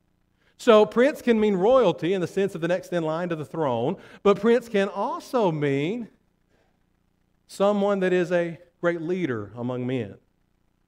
So, 0.58 0.86
prince 0.86 1.22
can 1.22 1.40
mean 1.40 1.56
royalty 1.56 2.14
in 2.14 2.22
the 2.22 2.28
sense 2.28 2.56
of 2.56 2.62
the 2.62 2.68
next 2.68 2.94
in 2.94 3.04
line 3.04 3.30
to 3.30 3.36
the 3.36 3.46
throne, 3.46 3.98
but 4.24 4.40
prince 4.40 4.70
can 4.70 4.88
also 4.88 5.52
mean 5.52 6.08
someone 7.48 8.00
that 8.00 8.14
is 8.14 8.32
a 8.32 8.58
great 8.80 9.02
leader 9.02 9.52
among 9.56 9.86
men, 9.86 10.16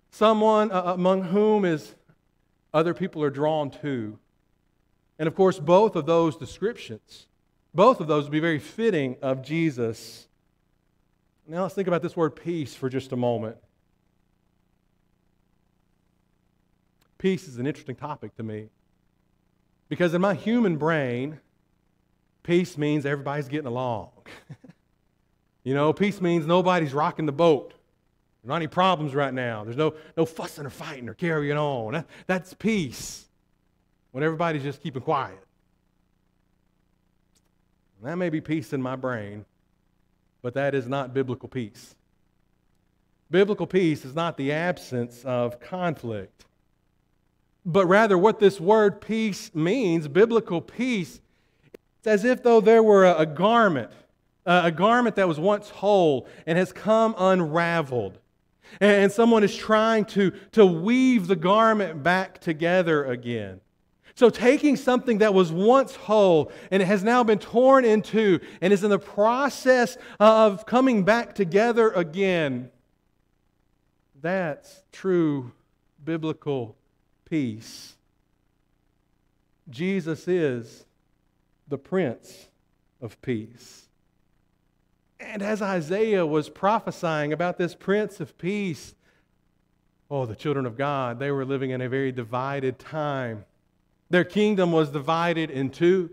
someone 0.10 0.72
uh, 0.72 0.94
among 0.94 1.24
whom 1.24 1.66
is 1.66 1.96
other 2.74 2.94
people 2.94 3.24
are 3.24 3.30
drawn 3.30 3.70
to. 3.70 4.18
And 5.20 5.28
of 5.28 5.36
course, 5.36 5.60
both 5.60 5.96
of 5.96 6.06
those 6.06 6.38
descriptions, 6.38 7.28
both 7.74 8.00
of 8.00 8.08
those 8.08 8.24
would 8.24 8.32
be 8.32 8.40
very 8.40 8.60
fitting 8.60 9.18
of 9.22 9.42
Jesus. 9.42 10.28
Now 11.48 11.64
let's 11.64 11.76
think 11.76 11.88
about 11.88 12.02
this 12.02 12.16
word 12.16 12.36
peace 12.36 12.74
for 12.74 12.90
just 12.90 13.12
a 13.12 13.16
moment. 13.16 13.58
Peace 17.18 17.48
is 17.48 17.58
an 17.58 17.66
interesting 17.66 17.96
topic 17.96 18.36
to 18.36 18.44
me. 18.44 18.70
Because 19.90 20.14
in 20.14 20.22
my 20.22 20.34
human 20.34 20.78
brain, 20.78 21.40
peace 22.44 22.78
means 22.78 23.06
everybody's 23.06 23.48
getting 23.48 23.68
along. 23.68 24.10
you 25.64 25.74
know, 25.74 25.94
peace 25.94 26.22
means 26.22 26.46
nobody's 26.46 26.94
rocking 26.94 27.26
the 27.26 27.32
boat. 27.32 27.74
There's 28.42 28.50
not 28.50 28.58
any 28.58 28.68
problems 28.68 29.16
right 29.16 29.34
now. 29.34 29.64
There's 29.64 29.78
no, 29.78 29.94
no 30.16 30.26
fussing 30.26 30.66
or 30.66 30.70
fighting 30.70 31.10
or 31.10 31.14
carrying 31.14 31.58
on. 31.58 31.94
That, 31.94 32.08
that's 32.26 32.54
peace. 32.54 33.26
When 34.12 34.24
everybody's 34.24 34.64
just 34.64 34.82
keeping 34.82 35.02
quiet. 35.02 35.38
that 38.02 38.16
may 38.16 38.30
be 38.30 38.42
peace 38.42 38.74
in 38.74 38.82
my 38.82 38.96
brain, 38.96 39.46
but 40.42 40.54
that 40.56 40.74
is 40.74 40.88
not 40.88 41.14
biblical 41.14 41.50
peace. 41.50 41.96
Biblical 43.30 43.68
peace 43.68 44.06
is 44.06 44.16
not 44.16 44.38
the 44.38 44.54
absence 44.54 45.24
of 45.26 45.60
conflict, 45.60 46.46
but 47.68 47.86
rather 47.86 48.18
what 48.18 48.40
this 48.40 48.60
word 48.60 49.02
peace 49.02 49.54
means, 49.54 50.08
biblical 50.08 50.62
peace, 50.62 51.20
it's 52.00 52.08
as 52.08 52.24
if 52.24 52.42
though 52.42 52.62
there 52.62 52.82
were 52.82 53.06
a, 53.06 53.20
a 53.20 53.26
garment 53.26 53.92
a 54.48 54.72
garment 54.72 55.18
that 55.18 55.28
was 55.28 55.38
once 55.38 55.70
whole 55.70 56.26
and 56.46 56.58
has 56.58 56.72
come 56.72 57.14
unraveled. 57.18 58.18
And 58.80 59.12
someone 59.12 59.44
is 59.44 59.54
trying 59.56 60.06
to, 60.06 60.32
to 60.54 60.66
weave 60.66 61.28
the 61.28 61.36
garment 61.36 62.02
back 62.02 62.40
together 62.40 63.04
again. 63.06 63.60
So, 64.16 64.30
taking 64.30 64.78
something 64.78 65.20
that 65.20 65.34
was 65.34 65.52
once 65.52 65.96
whole 65.96 66.52
and 66.72 66.82
it 66.82 66.86
has 66.86 67.04
now 67.04 67.24
been 67.24 67.40
torn 67.40 67.86
in 67.86 68.02
two 68.02 68.40
and 68.62 68.74
is 68.74 68.84
in 68.84 68.90
the 68.90 68.98
process 68.98 69.98
of 70.20 70.66
coming 70.66 71.04
back 71.04 71.36
together 71.36 71.92
again, 71.92 72.72
that's 74.22 74.84
true 74.92 75.52
biblical 76.04 76.78
peace. 77.30 77.96
Jesus 79.70 80.28
is 80.28 80.86
the 81.68 81.78
Prince 81.78 82.48
of 83.02 83.22
Peace. 83.22 83.88
And 85.20 85.42
as 85.42 85.62
Isaiah 85.62 86.26
was 86.26 86.50
prophesying 86.50 87.34
about 87.34 87.58
this 87.58 87.76
Prince 87.76 88.20
of 88.22 88.38
Peace, 88.38 88.96
oh, 90.10 90.26
the 90.26 90.36
children 90.36 90.66
of 90.66 90.78
God, 90.78 91.20
they 91.20 91.32
were 91.32 91.44
living 91.44 91.72
in 91.72 91.82
a 91.82 91.90
very 91.90 92.12
divided 92.12 92.80
time. 92.80 93.44
Their 94.10 94.24
kingdom 94.24 94.72
was 94.72 94.90
divided 94.90 95.52
in 95.52 95.70
two. 95.70 96.12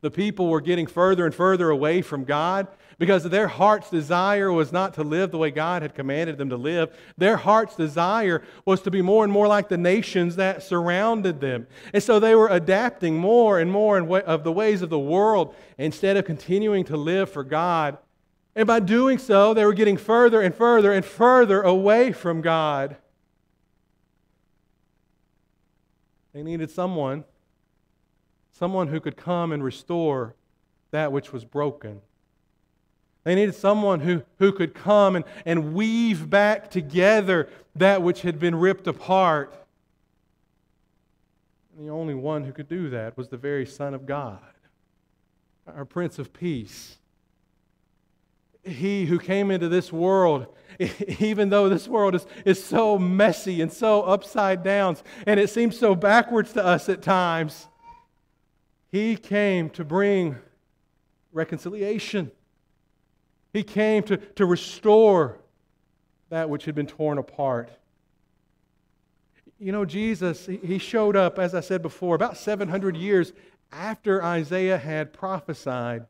The 0.00 0.10
people 0.10 0.48
were 0.48 0.62
getting 0.62 0.86
further 0.86 1.26
and 1.26 1.34
further 1.34 1.68
away 1.68 2.00
from 2.00 2.24
God 2.24 2.68
because 2.98 3.24
their 3.24 3.48
heart's 3.48 3.90
desire 3.90 4.52
was 4.52 4.72
not 4.72 4.94
to 4.94 5.02
live 5.02 5.30
the 5.30 5.38
way 5.38 5.50
God 5.50 5.82
had 5.82 5.94
commanded 5.94 6.38
them 6.38 6.50
to 6.50 6.56
live. 6.56 6.96
Their 7.16 7.36
heart's 7.36 7.76
desire 7.76 8.42
was 8.64 8.82
to 8.82 8.90
be 8.90 9.02
more 9.02 9.24
and 9.24 9.32
more 9.32 9.46
like 9.46 9.68
the 9.68 9.78
nations 9.78 10.36
that 10.36 10.62
surrounded 10.62 11.40
them. 11.40 11.66
And 11.92 12.02
so 12.02 12.18
they 12.18 12.34
were 12.34 12.48
adapting 12.48 13.16
more 13.16 13.58
and 13.58 13.70
more 13.70 13.98
of 13.98 14.44
the 14.44 14.52
ways 14.52 14.82
of 14.82 14.90
the 14.90 14.98
world 14.98 15.54
instead 15.78 16.16
of 16.16 16.24
continuing 16.24 16.84
to 16.84 16.96
live 16.96 17.30
for 17.30 17.44
God. 17.44 17.98
And 18.56 18.66
by 18.66 18.80
doing 18.80 19.18
so, 19.18 19.52
they 19.52 19.64
were 19.64 19.74
getting 19.74 19.96
further 19.96 20.40
and 20.40 20.54
further 20.54 20.92
and 20.92 21.04
further 21.04 21.62
away 21.62 22.12
from 22.12 22.40
God. 22.40 22.96
They 26.32 26.42
needed 26.42 26.70
someone, 26.70 27.24
someone 28.52 28.88
who 28.88 29.00
could 29.00 29.16
come 29.16 29.52
and 29.52 29.62
restore 29.62 30.34
that 30.90 31.12
which 31.12 31.32
was 31.32 31.44
broken. 31.44 32.00
They 33.24 33.34
needed 33.34 33.54
someone 33.54 34.00
who, 34.00 34.22
who 34.38 34.52
could 34.52 34.74
come 34.74 35.16
and, 35.16 35.24
and 35.46 35.74
weave 35.74 36.28
back 36.28 36.70
together 36.70 37.48
that 37.74 38.02
which 38.02 38.20
had 38.20 38.38
been 38.38 38.54
ripped 38.54 38.86
apart. 38.86 39.54
And 41.76 41.86
the 41.86 41.90
only 41.90 42.14
one 42.14 42.44
who 42.44 42.52
could 42.52 42.68
do 42.68 42.90
that 42.90 43.16
was 43.16 43.28
the 43.28 43.38
very 43.38 43.64
Son 43.64 43.94
of 43.94 44.04
God, 44.04 44.38
our 45.66 45.86
Prince 45.86 46.18
of 46.18 46.34
Peace. 46.34 46.98
He 48.62 49.06
who 49.06 49.18
came 49.18 49.50
into 49.50 49.68
this 49.68 49.90
world, 49.90 50.46
even 51.18 51.48
though 51.48 51.70
this 51.70 51.88
world 51.88 52.14
is, 52.14 52.26
is 52.44 52.62
so 52.62 52.98
messy 52.98 53.62
and 53.62 53.72
so 53.72 54.02
upside 54.02 54.62
down, 54.62 54.98
and 55.26 55.40
it 55.40 55.48
seems 55.48 55.78
so 55.78 55.94
backwards 55.94 56.52
to 56.52 56.64
us 56.64 56.90
at 56.90 57.00
times, 57.00 57.68
he 58.92 59.16
came 59.16 59.70
to 59.70 59.82
bring 59.82 60.36
reconciliation 61.32 62.30
he 63.54 63.62
came 63.62 64.02
to, 64.02 64.16
to 64.18 64.44
restore 64.44 65.38
that 66.28 66.50
which 66.50 66.64
had 66.64 66.74
been 66.74 66.88
torn 66.88 67.16
apart. 67.16 67.70
You 69.60 69.70
know, 69.70 69.84
Jesus, 69.84 70.46
he 70.46 70.76
showed 70.78 71.16
up, 71.16 71.38
as 71.38 71.54
I 71.54 71.60
said 71.60 71.80
before, 71.80 72.16
about 72.16 72.36
700 72.36 72.96
years 72.96 73.32
after 73.72 74.22
Isaiah 74.22 74.76
had 74.76 75.12
prophesied. 75.12 76.06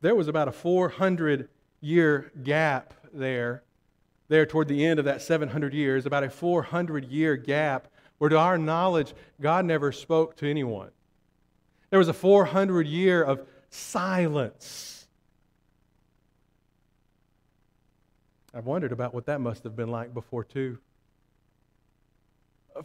There 0.00 0.16
was 0.16 0.26
about 0.26 0.48
a 0.48 0.52
400 0.52 1.48
year 1.80 2.32
gap 2.42 2.94
there, 3.14 3.62
there 4.28 4.44
toward 4.44 4.66
the 4.66 4.84
end 4.84 4.98
of 4.98 5.04
that 5.04 5.22
700 5.22 5.72
years, 5.72 6.04
about 6.04 6.24
a 6.24 6.30
400 6.30 7.04
year 7.04 7.36
gap 7.36 7.86
where, 8.18 8.28
to 8.28 8.38
our 8.38 8.58
knowledge, 8.58 9.14
God 9.40 9.64
never 9.66 9.92
spoke 9.92 10.36
to 10.38 10.50
anyone. 10.50 10.90
There 11.90 11.98
was 11.98 12.08
a 12.08 12.14
400 12.14 12.86
year 12.86 13.22
of 13.22 13.46
silence. 13.70 15.06
I've 18.54 18.66
wondered 18.66 18.92
about 18.92 19.12
what 19.12 19.26
that 19.26 19.40
must 19.40 19.64
have 19.64 19.76
been 19.76 19.90
like 19.90 20.14
before, 20.14 20.42
too. 20.42 20.78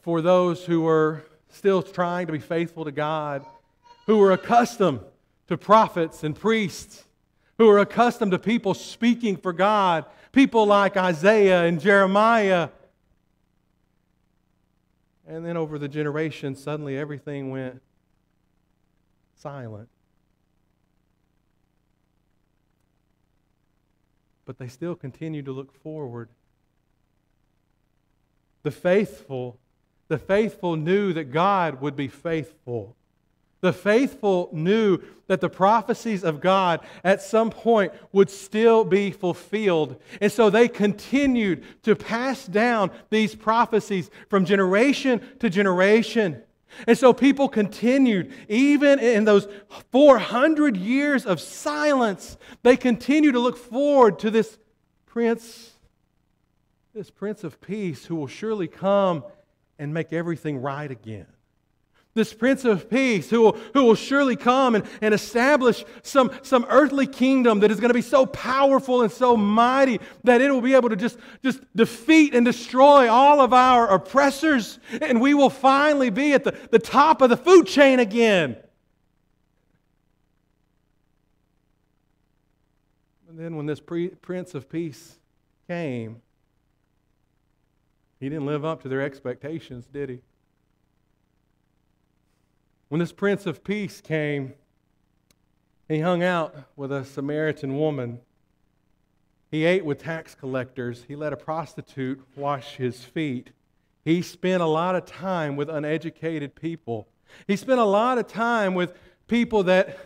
For 0.01 0.21
those 0.21 0.65
who 0.65 0.81
were 0.81 1.23
still 1.49 1.81
trying 1.81 2.27
to 2.27 2.33
be 2.33 2.39
faithful 2.39 2.85
to 2.85 2.91
God, 2.91 3.45
who 4.05 4.17
were 4.17 4.33
accustomed 4.33 4.99
to 5.47 5.57
prophets 5.57 6.23
and 6.23 6.35
priests, 6.35 7.05
who 7.57 7.67
were 7.67 7.79
accustomed 7.79 8.31
to 8.31 8.39
people 8.39 8.73
speaking 8.73 9.37
for 9.37 9.53
God, 9.53 10.05
people 10.31 10.65
like 10.65 10.97
Isaiah 10.97 11.63
and 11.63 11.79
Jeremiah. 11.79 12.69
And 15.27 15.45
then 15.45 15.55
over 15.55 15.77
the 15.77 15.87
generations, 15.87 16.61
suddenly 16.61 16.97
everything 16.97 17.49
went 17.51 17.81
silent. 19.41 19.89
But 24.45 24.57
they 24.57 24.67
still 24.67 24.95
continue 24.95 25.41
to 25.43 25.51
look 25.51 25.73
forward. 25.81 26.29
The 28.63 28.71
faithful, 28.71 29.59
the 30.07 30.17
faithful 30.17 30.75
knew 30.75 31.13
that 31.13 31.31
God 31.31 31.81
would 31.81 31.95
be 31.95 32.07
faithful. 32.07 32.95
The 33.61 33.73
faithful 33.73 34.49
knew 34.51 34.99
that 35.27 35.39
the 35.39 35.49
prophecies 35.49 36.23
of 36.23 36.41
God 36.41 36.81
at 37.03 37.21
some 37.21 37.51
point 37.51 37.93
would 38.11 38.29
still 38.29 38.83
be 38.83 39.11
fulfilled. 39.11 40.01
And 40.19 40.31
so 40.31 40.49
they 40.49 40.67
continued 40.67 41.63
to 41.83 41.95
pass 41.95 42.45
down 42.47 42.91
these 43.11 43.35
prophecies 43.35 44.09
from 44.29 44.45
generation 44.45 45.21
to 45.39 45.49
generation. 45.49 46.41
And 46.87 46.97
so 46.97 47.13
people 47.13 47.49
continued, 47.49 48.33
even 48.47 48.99
in 48.99 49.25
those 49.25 49.47
400 49.91 50.77
years 50.77 51.25
of 51.25 51.39
silence, 51.39 52.37
they 52.63 52.77
continue 52.77 53.31
to 53.31 53.39
look 53.39 53.57
forward 53.57 54.19
to 54.19 54.31
this 54.31 54.57
prince, 55.05 55.71
this 56.93 57.09
prince 57.09 57.43
of 57.43 57.61
peace 57.61 58.05
who 58.05 58.15
will 58.15 58.27
surely 58.27 58.67
come 58.67 59.23
and 59.77 59.93
make 59.93 60.13
everything 60.13 60.61
right 60.61 60.89
again 60.89 61.27
this 62.13 62.33
Prince 62.33 62.65
of 62.65 62.89
Peace 62.89 63.29
who 63.29 63.41
will, 63.41 63.57
who 63.73 63.83
will 63.85 63.95
surely 63.95 64.35
come 64.35 64.75
and, 64.75 64.85
and 65.01 65.13
establish 65.13 65.85
some, 66.03 66.31
some 66.41 66.65
earthly 66.69 67.07
kingdom 67.07 67.61
that 67.61 67.71
is 67.71 67.79
going 67.79 67.89
to 67.89 67.93
be 67.93 68.01
so 68.01 68.25
powerful 68.25 69.01
and 69.01 69.11
so 69.11 69.37
mighty 69.37 69.99
that 70.23 70.41
it 70.41 70.51
will 70.51 70.61
be 70.61 70.73
able 70.73 70.89
to 70.89 70.95
just, 70.95 71.17
just 71.43 71.61
defeat 71.75 72.35
and 72.35 72.45
destroy 72.45 73.09
all 73.09 73.39
of 73.39 73.53
our 73.53 73.87
oppressors, 73.87 74.79
and 75.01 75.21
we 75.21 75.33
will 75.33 75.49
finally 75.49 76.09
be 76.09 76.33
at 76.33 76.43
the, 76.43 76.51
the 76.71 76.79
top 76.79 77.21
of 77.21 77.29
the 77.29 77.37
food 77.37 77.65
chain 77.65 77.99
again. 77.99 78.57
And 83.29 83.39
then 83.39 83.55
when 83.55 83.65
this 83.65 83.79
pre- 83.79 84.09
Prince 84.09 84.53
of 84.53 84.69
Peace 84.69 85.17
came, 85.69 86.21
he 88.19 88.27
didn't 88.27 88.45
live 88.45 88.65
up 88.65 88.81
to 88.83 88.89
their 88.89 89.01
expectations, 89.01 89.87
did 89.87 90.09
he? 90.09 90.19
When 92.91 92.99
this 92.99 93.13
Prince 93.13 93.45
of 93.45 93.63
Peace 93.63 94.01
came, 94.01 94.53
he 95.87 96.01
hung 96.01 96.23
out 96.23 96.53
with 96.75 96.91
a 96.91 97.05
Samaritan 97.05 97.77
woman. 97.77 98.19
He 99.49 99.63
ate 99.63 99.85
with 99.85 99.99
tax 99.99 100.35
collectors. 100.35 101.05
He 101.07 101.15
let 101.15 101.31
a 101.31 101.37
prostitute 101.37 102.19
wash 102.35 102.75
his 102.75 103.01
feet. 103.01 103.51
He 104.03 104.21
spent 104.21 104.61
a 104.61 104.65
lot 104.65 104.95
of 104.95 105.05
time 105.05 105.55
with 105.55 105.69
uneducated 105.69 106.53
people. 106.53 107.07
He 107.47 107.55
spent 107.55 107.79
a 107.79 107.85
lot 107.85 108.17
of 108.17 108.27
time 108.27 108.73
with 108.73 108.93
people 109.25 109.63
that, 109.63 109.97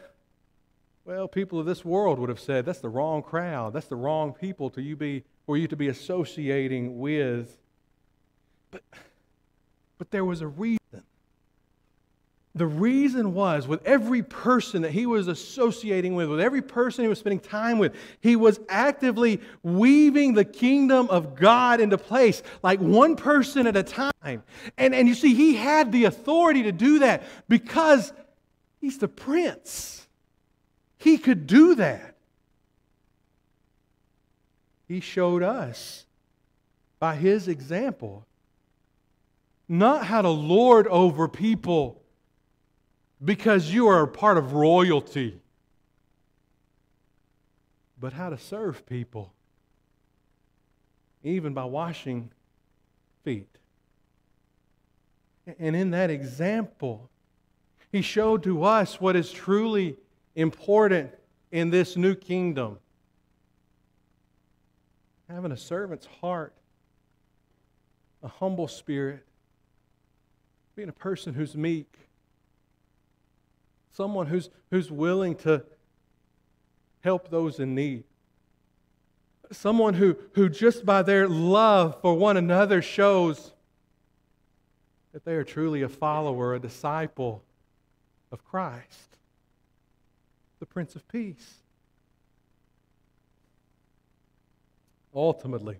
well, 1.06 1.28
people 1.28 1.60
of 1.60 1.65
this 1.65 1.84
world 1.84 2.19
would 2.19 2.30
have 2.30 2.39
said, 2.39 2.67
that's 2.67 2.82
the 2.82 2.89
wrong 2.89 3.24
crowd. 3.24 3.74
That's 3.74 3.88
the 3.88 3.95
wrong 3.95 4.32
people 4.32 4.69
to 4.69 4.82
you 4.84 4.95
be, 4.95 5.24
for 5.48 5.58
you 5.58 5.67
to 5.69 5.76
be 5.76 5.88
associating 5.88 7.00
with. 7.00 7.58
But, 8.69 8.84
but 9.98 10.12
there 10.12 10.24
was 10.24 10.41
a 10.41 10.48
reason 10.48 10.78
the 12.55 12.65
reason 12.65 13.33
was 13.33 13.67
with 13.67 13.85
every 13.85 14.23
person 14.23 14.83
that 14.83 14.91
he 14.91 15.05
was 15.05 15.27
associating 15.27 16.15
with, 16.15 16.29
with 16.29 16.39
every 16.39 16.61
person 16.61 17.03
he 17.03 17.09
was 17.09 17.19
spending 17.19 17.41
time 17.41 17.77
with, 17.79 17.93
he 18.21 18.37
was 18.37 18.61
actively 18.69 19.41
weaving 19.61 20.33
the 20.33 20.45
kingdom 20.45 21.09
of 21.09 21.35
God 21.35 21.81
into 21.81 21.97
place, 21.97 22.41
like 22.63 22.79
one 22.79 23.17
person 23.17 23.67
at 23.67 23.75
a 23.75 23.83
time. 23.83 24.41
And, 24.77 24.95
and 24.95 25.05
you 25.05 25.15
see, 25.15 25.33
he 25.33 25.55
had 25.55 25.91
the 25.91 26.05
authority 26.05 26.63
to 26.63 26.71
do 26.71 26.99
that 26.99 27.23
because 27.49 28.13
he's 28.79 28.99
the 28.99 29.09
prince. 29.09 30.07
He 30.97 31.17
could 31.17 31.47
do 31.47 31.75
that. 31.75 32.15
He 34.87 35.01
showed 35.01 35.43
us 35.43 36.05
by 36.99 37.15
his 37.15 37.49
example 37.49 38.25
not 39.67 40.05
how 40.05 40.21
to 40.21 40.29
lord 40.29 40.87
over 40.87 41.27
people 41.27 42.01
because 43.23 43.71
you 43.71 43.88
are 43.88 44.04
a 44.04 44.08
part 44.08 44.38
of 44.38 44.54
royalty, 44.54 45.39
but 47.99 48.13
how 48.13 48.30
to 48.30 48.38
serve 48.38 48.86
people, 48.86 49.34
even 51.23 51.54
by 51.54 51.65
washing 51.65 52.32
feet. 53.23 53.49
And 55.60 55.75
in 55.75 55.91
that 55.91 56.10
example, 56.10 57.10
he 57.91 58.01
showed 58.01 58.43
to 58.43 58.63
us 58.63 58.99
what 58.99 59.15
is 59.15 59.32
truly 59.32 59.97
important 60.36 61.12
in 61.51 61.69
this 61.69 61.95
new 61.95 62.15
kingdom 62.15 62.80
having 65.30 65.51
a 65.51 65.58
servant's 65.58 66.06
heart, 66.21 66.54
a 68.21 68.28
humble 68.28 68.67
spirit, 68.67 69.25
being 70.75 70.89
a 70.89 70.93
person 70.93 71.34
who's 71.34 71.56
meek, 71.56 71.97
someone 73.95 74.27
who's, 74.27 74.49
who's 74.71 74.91
willing 74.91 75.36
to 75.36 75.63
help 77.01 77.29
those 77.29 77.60
in 77.60 77.75
need. 77.75 78.03
Someone 79.51 79.93
who, 79.93 80.17
who 80.34 80.49
just 80.49 80.86
by 80.86 81.01
their 81.01 81.27
love 81.27 82.01
for 82.01 82.15
one 82.15 82.36
another 82.36 82.81
shows 82.81 83.53
that 85.13 85.23
they 85.23 85.36
are 85.36 85.43
truly 85.43 85.81
a 85.81 85.89
follower, 85.89 86.55
a 86.55 86.60
disciple 86.60 87.43
of 88.31 88.43
Christ, 88.43 89.17
the 90.60 90.65
Prince 90.65 90.95
of 90.95 91.08
Peace. 91.08 91.62
Ultimately, 95.13 95.77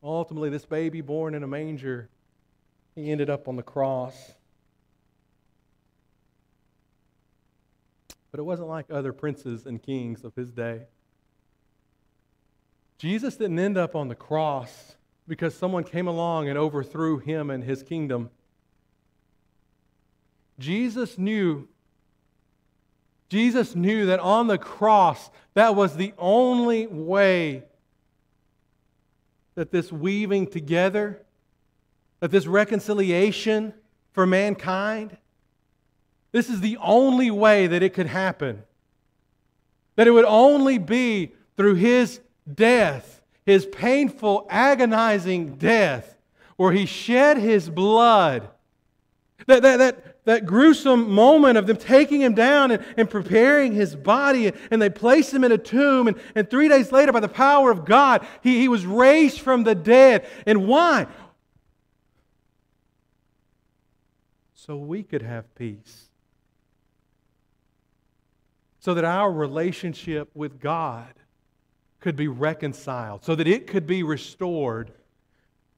ultimately, 0.00 0.50
this 0.50 0.64
baby 0.64 1.00
born 1.00 1.34
in 1.34 1.42
a 1.42 1.48
manger, 1.48 2.08
he 2.94 3.10
ended 3.10 3.28
up 3.28 3.48
on 3.48 3.56
the 3.56 3.62
cross. 3.64 4.14
But 8.30 8.40
it 8.40 8.44
wasn't 8.44 8.68
like 8.68 8.86
other 8.90 9.12
princes 9.12 9.66
and 9.66 9.82
kings 9.82 10.24
of 10.24 10.34
his 10.34 10.52
day. 10.52 10.82
Jesus 12.98 13.36
didn't 13.36 13.58
end 13.58 13.78
up 13.78 13.96
on 13.96 14.08
the 14.08 14.14
cross 14.14 14.96
because 15.26 15.54
someone 15.54 15.84
came 15.84 16.06
along 16.06 16.48
and 16.48 16.58
overthrew 16.58 17.18
him 17.18 17.50
and 17.50 17.64
his 17.64 17.82
kingdom. 17.82 18.30
Jesus 20.58 21.16
knew 21.16 21.68
Jesus 23.30 23.76
knew 23.76 24.06
that 24.06 24.18
on 24.18 24.48
the 24.48 24.58
cross 24.58 25.30
that 25.54 25.76
was 25.76 25.96
the 25.96 26.12
only 26.18 26.88
way 26.88 27.62
that 29.54 29.70
this 29.70 29.92
weaving 29.92 30.48
together 30.48 31.22
that 32.18 32.30
this 32.30 32.46
reconciliation 32.46 33.72
for 34.12 34.26
mankind 34.26 35.16
this 36.32 36.48
is 36.48 36.60
the 36.60 36.76
only 36.78 37.30
way 37.30 37.66
that 37.66 37.82
it 37.82 37.94
could 37.94 38.06
happen 38.06 38.62
that 39.96 40.06
it 40.06 40.12
would 40.12 40.24
only 40.24 40.78
be 40.78 41.32
through 41.56 41.74
his 41.74 42.20
death 42.52 43.20
his 43.50 43.66
painful, 43.66 44.46
agonizing 44.48 45.56
death, 45.56 46.16
where 46.56 46.72
he 46.72 46.86
shed 46.86 47.38
his 47.38 47.68
blood. 47.68 48.48
That, 49.46 49.62
that, 49.62 49.78
that, 49.78 50.24
that 50.24 50.46
gruesome 50.46 51.10
moment 51.10 51.56
of 51.56 51.66
them 51.66 51.76
taking 51.76 52.20
him 52.20 52.34
down 52.34 52.70
and, 52.70 52.84
and 52.96 53.08
preparing 53.08 53.72
his 53.72 53.96
body, 53.96 54.52
and 54.70 54.80
they 54.80 54.90
placed 54.90 55.32
him 55.32 55.42
in 55.42 55.52
a 55.52 55.58
tomb. 55.58 56.08
And, 56.08 56.20
and 56.34 56.48
three 56.48 56.68
days 56.68 56.92
later, 56.92 57.12
by 57.12 57.20
the 57.20 57.28
power 57.28 57.70
of 57.70 57.84
God, 57.84 58.26
he, 58.42 58.60
he 58.60 58.68
was 58.68 58.84
raised 58.84 59.40
from 59.40 59.64
the 59.64 59.74
dead. 59.74 60.26
And 60.46 60.68
why? 60.68 61.06
So 64.54 64.76
we 64.76 65.02
could 65.02 65.22
have 65.22 65.52
peace. 65.54 66.09
So 68.80 68.94
that 68.94 69.04
our 69.04 69.30
relationship 69.30 70.30
with 70.34 70.58
God 70.58 71.12
could 72.00 72.16
be 72.16 72.28
reconciled, 72.28 73.22
so 73.24 73.34
that 73.34 73.46
it 73.46 73.66
could 73.66 73.86
be 73.86 74.02
restored. 74.02 74.90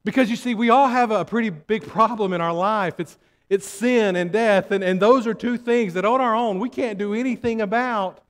Because 0.05 0.31
you 0.31 0.37
see, 0.37 0.55
we 0.55 0.71
all 0.71 0.87
have 0.87 1.11
a 1.11 1.25
pretty 1.25 1.51
big 1.51 1.85
problem 1.87 2.33
in 2.33 2.41
our 2.41 2.53
life. 2.53 3.01
It's, 3.01 3.19
it's 3.51 3.67
sin 3.67 4.15
and 4.15 4.31
death, 4.31 4.71
and, 4.71 4.85
and 4.85 5.01
those 5.01 5.27
are 5.27 5.35
two 5.35 5.59
things 5.59 5.95
that 5.95 6.05
on 6.05 6.21
our 6.21 6.35
own 6.35 6.61
we 6.61 6.69
can't 6.69 6.97
do 6.97 7.13
anything 7.13 7.61
about. 7.61 8.23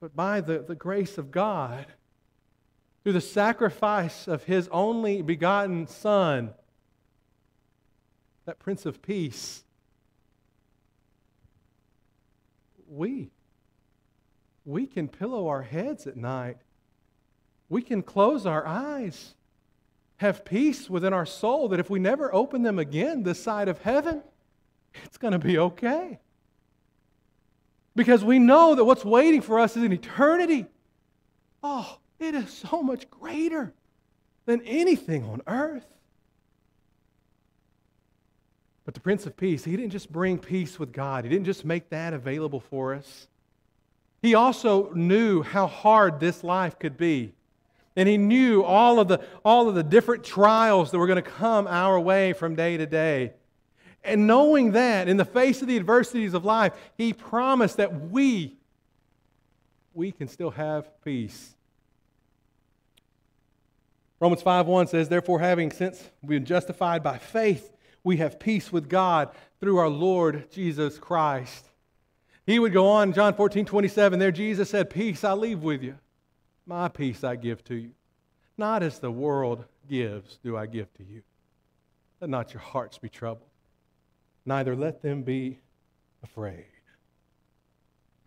But 0.00 0.14
by 0.16 0.40
the, 0.40 0.58
the 0.58 0.74
grace 0.74 1.16
of 1.16 1.30
God, 1.30 1.86
through 3.04 3.12
the 3.12 3.20
sacrifice 3.20 4.26
of 4.26 4.42
His 4.42 4.68
only 4.72 5.22
begotten 5.22 5.86
Son, 5.86 6.50
that 8.44 8.58
Prince 8.58 8.86
of 8.86 9.02
Peace, 9.02 9.62
we 12.88 13.30
we 14.66 14.84
can 14.86 15.06
pillow 15.08 15.46
our 15.46 15.62
heads 15.62 16.06
at 16.06 16.16
night. 16.16 16.58
We 17.68 17.82
can 17.82 18.02
close 18.02 18.44
our 18.44 18.66
eyes, 18.66 19.34
have 20.18 20.44
peace 20.44 20.90
within 20.90 21.12
our 21.12 21.24
soul 21.24 21.68
that 21.68 21.80
if 21.80 21.88
we 21.88 22.00
never 22.00 22.34
open 22.34 22.62
them 22.62 22.78
again 22.78 23.22
this 23.22 23.42
side 23.42 23.68
of 23.68 23.80
heaven, 23.80 24.22
it's 25.04 25.18
going 25.18 25.32
to 25.32 25.38
be 25.38 25.56
okay. 25.56 26.18
Because 27.94 28.24
we 28.24 28.38
know 28.38 28.74
that 28.74 28.84
what's 28.84 29.04
waiting 29.04 29.40
for 29.40 29.58
us 29.58 29.76
is 29.76 29.84
an 29.84 29.92
eternity. 29.92 30.66
Oh, 31.62 31.98
it 32.18 32.34
is 32.34 32.50
so 32.70 32.82
much 32.82 33.08
greater 33.08 33.72
than 34.46 34.60
anything 34.62 35.24
on 35.24 35.42
earth. 35.46 35.86
But 38.84 38.94
the 38.94 39.00
Prince 39.00 39.26
of 39.26 39.36
Peace, 39.36 39.64
he 39.64 39.76
didn't 39.76 39.90
just 39.90 40.12
bring 40.12 40.38
peace 40.38 40.78
with 40.78 40.92
God, 40.92 41.24
he 41.24 41.30
didn't 41.30 41.46
just 41.46 41.64
make 41.64 41.88
that 41.90 42.14
available 42.14 42.60
for 42.60 42.94
us. 42.94 43.28
He 44.26 44.34
also 44.34 44.90
knew 44.92 45.42
how 45.42 45.68
hard 45.68 46.18
this 46.18 46.42
life 46.42 46.80
could 46.80 46.96
be. 46.96 47.32
And 47.94 48.08
he 48.08 48.18
knew 48.18 48.64
all 48.64 48.98
of 48.98 49.06
the, 49.06 49.20
all 49.44 49.68
of 49.68 49.76
the 49.76 49.84
different 49.84 50.24
trials 50.24 50.90
that 50.90 50.98
were 50.98 51.06
going 51.06 51.22
to 51.22 51.30
come 51.30 51.68
our 51.68 52.00
way 52.00 52.32
from 52.32 52.56
day 52.56 52.76
to 52.76 52.86
day. 52.86 53.34
And 54.02 54.26
knowing 54.26 54.72
that, 54.72 55.06
in 55.06 55.16
the 55.16 55.24
face 55.24 55.62
of 55.62 55.68
the 55.68 55.76
adversities 55.76 56.34
of 56.34 56.44
life, 56.44 56.72
he 56.98 57.12
promised 57.12 57.76
that 57.76 58.10
we, 58.10 58.56
we 59.94 60.10
can 60.10 60.26
still 60.26 60.50
have 60.50 60.90
peace. 61.04 61.54
Romans 64.18 64.42
5.1 64.42 64.88
says, 64.88 65.08
Therefore, 65.08 65.38
having 65.38 65.70
since 65.70 66.02
been 66.26 66.44
justified 66.44 67.04
by 67.04 67.18
faith, 67.18 67.72
we 68.02 68.16
have 68.16 68.40
peace 68.40 68.72
with 68.72 68.88
God 68.88 69.30
through 69.60 69.76
our 69.76 69.88
Lord 69.88 70.50
Jesus 70.50 70.98
Christ. 70.98 71.70
He 72.46 72.60
would 72.60 72.72
go 72.72 72.86
on, 72.86 73.12
John 73.12 73.34
14, 73.34 73.66
27, 73.66 74.18
there 74.18 74.30
Jesus 74.30 74.70
said, 74.70 74.88
Peace 74.88 75.24
I 75.24 75.32
leave 75.32 75.62
with 75.62 75.82
you. 75.82 75.96
My 76.64 76.88
peace 76.88 77.24
I 77.24 77.34
give 77.34 77.64
to 77.64 77.74
you. 77.74 77.90
Not 78.56 78.82
as 78.82 79.00
the 79.00 79.10
world 79.10 79.64
gives, 79.88 80.38
do 80.42 80.56
I 80.56 80.66
give 80.66 80.92
to 80.94 81.04
you. 81.04 81.22
Let 82.20 82.30
not 82.30 82.54
your 82.54 82.60
hearts 82.60 82.98
be 82.98 83.08
troubled, 83.08 83.50
neither 84.44 84.74
let 84.74 85.02
them 85.02 85.22
be 85.22 85.58
afraid. 86.22 86.64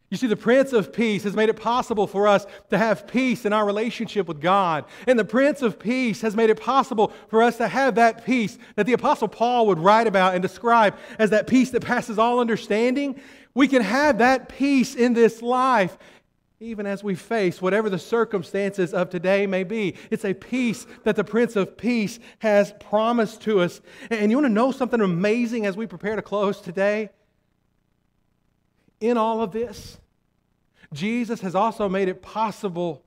You 0.10 0.18
see, 0.18 0.26
the 0.26 0.36
Prince 0.36 0.74
of 0.74 0.92
Peace 0.92 1.24
has 1.24 1.36
made 1.36 1.50
it 1.50 1.56
possible 1.56 2.08
for 2.08 2.28
us 2.28 2.48
to 2.72 2.78
have 2.80 3.08
peace 3.08 3.46
in 3.46 3.54
our 3.54 3.64
relationship 3.64 4.28
with 4.28 4.42
God. 4.42 4.86
And 5.06 5.20
the 5.20 5.26
Prince 5.26 5.62
of 5.62 5.78
Peace 5.78 6.22
has 6.22 6.36
made 6.36 6.50
it 6.50 6.60
possible 6.60 7.14
for 7.28 7.44
us 7.44 7.58
to 7.58 7.68
have 7.68 7.96
that 7.96 8.26
peace 8.26 8.58
that 8.76 8.88
the 8.88 8.94
Apostle 8.94 9.28
Paul 9.28 9.68
would 9.68 9.78
write 9.78 10.08
about 10.08 10.34
and 10.34 10.42
describe 10.42 10.96
as 11.20 11.30
that 11.30 11.46
peace 11.46 11.70
that 11.72 11.84
passes 11.84 12.18
all 12.18 12.40
understanding. 12.40 13.22
We 13.54 13.68
can 13.68 13.84
have 13.84 14.18
that 14.18 14.50
peace 14.50 14.96
in 14.96 15.14
this 15.14 15.44
life 15.44 15.96
even 16.62 16.86
as 16.86 17.04
we 17.04 17.16
face 17.16 17.62
whatever 17.62 17.90
the 17.90 18.00
circumstances 18.00 18.94
of 18.94 19.10
today 19.10 19.48
may 19.48 19.64
be. 19.64 19.96
It's 20.12 20.26
a 20.26 20.34
peace 20.34 20.86
that 21.06 21.16
the 21.16 21.24
Prince 21.24 21.56
of 21.56 21.78
Peace 21.78 22.20
has 22.40 22.74
promised 22.82 23.42
to 23.44 23.62
us. 23.62 23.80
And 24.10 24.30
you 24.30 24.36
want 24.36 24.46
to 24.46 24.54
know 24.54 24.74
something 24.74 25.00
amazing 25.00 25.66
as 25.66 25.78
we 25.78 25.88
prepare 25.88 26.18
to 26.18 26.22
close 26.22 26.60
today? 26.60 27.12
In 29.00 29.18
all 29.18 29.42
of 29.42 29.52
this, 29.52 29.98
Jesus 30.94 31.42
has 31.42 31.56
also 31.56 31.88
made 31.88 32.08
it 32.08 32.22
possible 32.22 33.04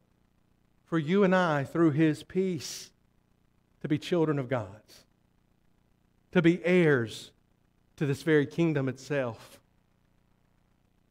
for 0.85 0.99
you 0.99 1.25
and 1.25 1.35
I, 1.35 1.65
through 1.65 1.93
his 1.93 2.23
peace, 2.23 2.91
to 3.81 3.89
be 3.89 3.99
children 3.99 4.39
of 4.39 4.49
God's, 4.49 5.05
to 6.33 6.43
be 6.43 6.65
heirs 6.65 7.31
to 7.97 8.07
this 8.07 8.23
very 8.23 8.47
kingdom 8.47 8.89
itself. 8.89 9.61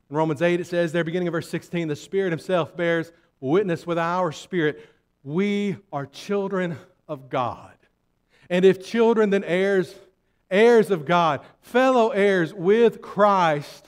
In 0.10 0.16
Romans 0.16 0.42
8, 0.42 0.60
it 0.60 0.68
says 0.68 0.92
there, 0.92 1.04
beginning 1.04 1.28
of 1.28 1.34
verse 1.34 1.50
16, 1.50 1.88
the 1.88 1.96
Spirit 1.96 2.32
Himself 2.32 2.76
bears 2.76 3.12
witness 3.40 3.88
with 3.88 3.98
our 3.98 4.32
spirit. 4.32 4.88
We 5.24 5.78
are 5.92 6.06
children 6.06 6.78
of 7.08 7.30
God. 7.30 7.74
And 8.50 8.66
if 8.66 8.86
children, 8.86 9.30
then 9.30 9.44
heirs, 9.44 9.96
heirs 10.50 10.92
of 10.92 11.06
God, 11.06 11.42
fellow 11.62 12.10
heirs 12.10 12.54
with 12.54 13.02
Christ, 13.02 13.88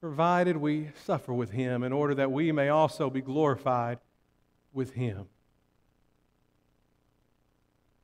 provided 0.00 0.56
we 0.56 0.90
suffer 1.04 1.32
with 1.32 1.50
Him 1.50 1.82
in 1.82 1.92
order 1.92 2.14
that 2.14 2.30
we 2.30 2.52
may 2.52 2.68
also 2.68 3.10
be 3.10 3.20
glorified 3.20 3.98
with 4.72 4.92
Him. 4.92 5.26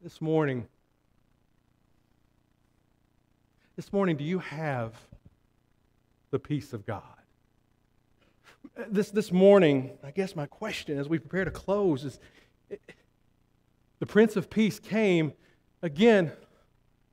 This 0.03 0.21
morning, 0.21 0.67
this 3.77 3.93
morning, 3.93 4.17
do 4.17 4.25
you 4.25 4.39
have 4.41 4.95
the 6.31 6.39
peace 6.39 6.73
of 6.73 6.85
God? 6.87 7.03
This, 8.89 9.11
this 9.11 9.31
morning, 9.31 9.91
I 10.03 10.11
guess 10.11 10.35
my 10.35 10.47
question 10.47 10.99
as 10.99 11.09
we 11.09 11.19
prepare 11.19 11.45
to 11.45 11.51
close 11.51 12.05
is 12.05 12.19
the 13.99 14.07
Prince 14.07 14.35
of 14.37 14.51
Peace 14.51 14.79
came 14.79 15.35
again 15.83 16.33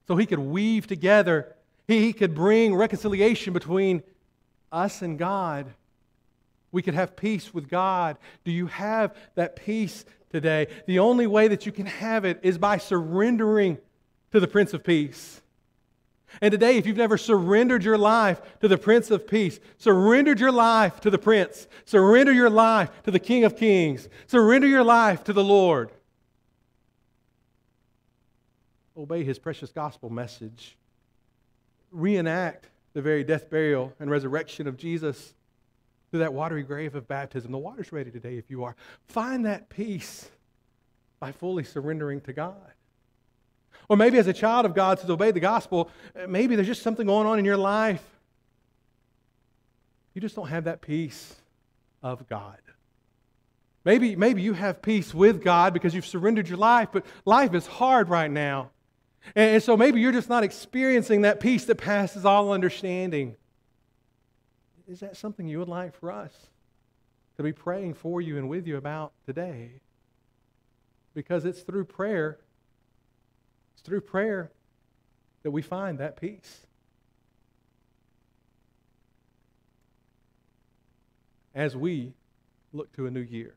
so 0.08 0.16
he 0.16 0.26
could 0.26 0.40
weave 0.40 0.88
together, 0.88 1.56
he 1.88 2.14
could 2.14 2.34
bring 2.34 2.74
reconciliation 2.74 3.54
between 3.54 4.02
us 4.72 5.02
and 5.02 5.18
God. 5.18 5.74
We 6.72 6.82
could 6.82 6.94
have 6.94 7.16
peace 7.16 7.54
with 7.54 7.70
God. 7.70 8.18
Do 8.44 8.52
you 8.52 8.68
have 8.68 9.16
that 9.36 9.56
peace 9.56 10.06
today? 10.30 10.68
The 10.86 11.00
only 11.00 11.28
way 11.28 11.48
that 11.48 11.66
you 11.66 11.72
can 11.72 11.88
have 11.88 12.26
it 12.26 12.40
is 12.44 12.58
by 12.58 12.78
surrendering 12.78 13.78
to 14.32 14.40
the 14.40 14.48
Prince 14.48 14.74
of 14.74 14.84
Peace. 14.84 15.42
And 16.42 16.52
today, 16.52 16.78
if 16.78 16.86
you've 16.86 16.96
never 16.96 17.18
surrendered 17.18 17.84
your 17.84 17.98
life 17.98 18.40
to 18.60 18.68
the 18.68 18.78
Prince 18.78 19.10
of 19.10 19.28
Peace, 19.28 19.60
surrendered 19.78 20.40
your 20.40 20.52
life 20.52 21.00
to 21.02 21.10
the 21.10 21.18
Prince, 21.18 21.68
surrender 21.86 22.32
your 22.32 22.52
life 22.52 22.92
to 23.04 23.12
the 23.12 23.20
King 23.20 23.46
of 23.46 23.56
Kings, 23.56 24.08
surrender 24.28 24.68
your 24.68 24.84
life 24.84 25.24
to 25.24 25.34
the 25.34 25.44
Lord, 25.44 25.92
obey 28.96 29.24
his 29.24 29.40
precious 29.40 29.72
gospel 29.72 30.12
message, 30.12 30.78
reenact 31.92 32.68
the 33.00 33.04
very 33.04 33.24
death, 33.24 33.50
burial, 33.50 33.94
and 34.02 34.12
resurrection 34.12 34.68
of 34.68 34.76
Jesus 34.76 35.34
through 36.12 36.20
that 36.20 36.34
watery 36.34 36.64
grave 36.64 36.96
of 36.96 37.08
baptism. 37.08 37.50
The 37.50 37.58
water's 37.58 37.94
ready 37.94 38.12
today 38.12 38.38
if 38.38 38.50
you 38.50 38.66
are. 38.66 38.76
Find 39.08 39.46
that 39.46 39.70
peace 39.70 40.30
by 41.22 41.32
fully 41.32 41.64
surrendering 41.64 42.20
to 42.22 42.34
God. 42.34 42.74
Or 43.88 43.96
maybe 43.96 44.18
as 44.18 44.28
a 44.28 44.34
child 44.34 44.66
of 44.66 44.76
God 44.76 45.00
to 45.00 45.10
obey 45.14 45.32
the 45.32 45.40
gospel, 45.40 45.90
uh, 46.14 46.28
maybe 46.28 46.58
there's 46.58 46.68
just 46.68 46.82
something 46.82 47.08
going 47.08 47.26
on 47.26 47.40
in 47.40 47.46
your 47.46 47.56
life. 47.56 48.04
You 50.14 50.20
just 50.20 50.36
don't 50.36 50.50
have 50.50 50.66
that 50.66 50.82
peace 50.82 51.36
of 52.04 52.28
God. 52.28 52.60
Maybe, 53.86 54.18
maybe 54.18 54.42
you 54.42 54.52
have 54.52 54.82
peace 54.82 55.14
with 55.14 55.42
God 55.42 55.74
because 55.74 55.96
you've 55.96 56.06
surrendered 56.06 56.50
your 56.50 56.58
life, 56.58 56.90
but 56.92 57.06
life 57.24 57.54
is 57.54 57.66
hard 57.66 58.10
right 58.10 58.30
now. 58.30 58.72
And, 59.36 59.56
and 59.56 59.64
so 59.64 59.78
maybe 59.78 60.02
you're 60.02 60.12
just 60.12 60.30
not 60.30 60.44
experiencing 60.44 61.22
that 61.22 61.40
peace 61.40 61.66
that 61.66 61.76
passes 61.76 62.26
all 62.26 62.52
understanding. 62.52 63.36
Is 64.88 65.02
that 65.02 65.18
something 65.18 65.48
you 65.48 65.60
would 65.60 65.70
like 65.70 65.96
for 65.96 66.12
us 66.12 66.34
to 67.38 67.44
be 67.44 67.54
praying 67.54 67.94
for 67.94 68.22
you 68.22 68.38
and 68.38 68.50
with 68.50 68.68
you 68.68 68.78
about 68.78 69.14
today? 69.26 69.82
Because 71.14 71.46
it's 71.46 71.62
through 71.62 71.86
prayer 71.86 72.40
it's 73.80 73.88
through 73.88 74.02
prayer 74.02 74.52
that 75.44 75.52
we 75.52 75.62
find 75.62 76.00
that 76.00 76.20
peace. 76.20 76.66
As 81.56 81.78
we 81.78 82.12
look 82.74 82.92
to 82.98 83.06
a 83.06 83.12
new 83.12 83.22
year, 83.22 83.56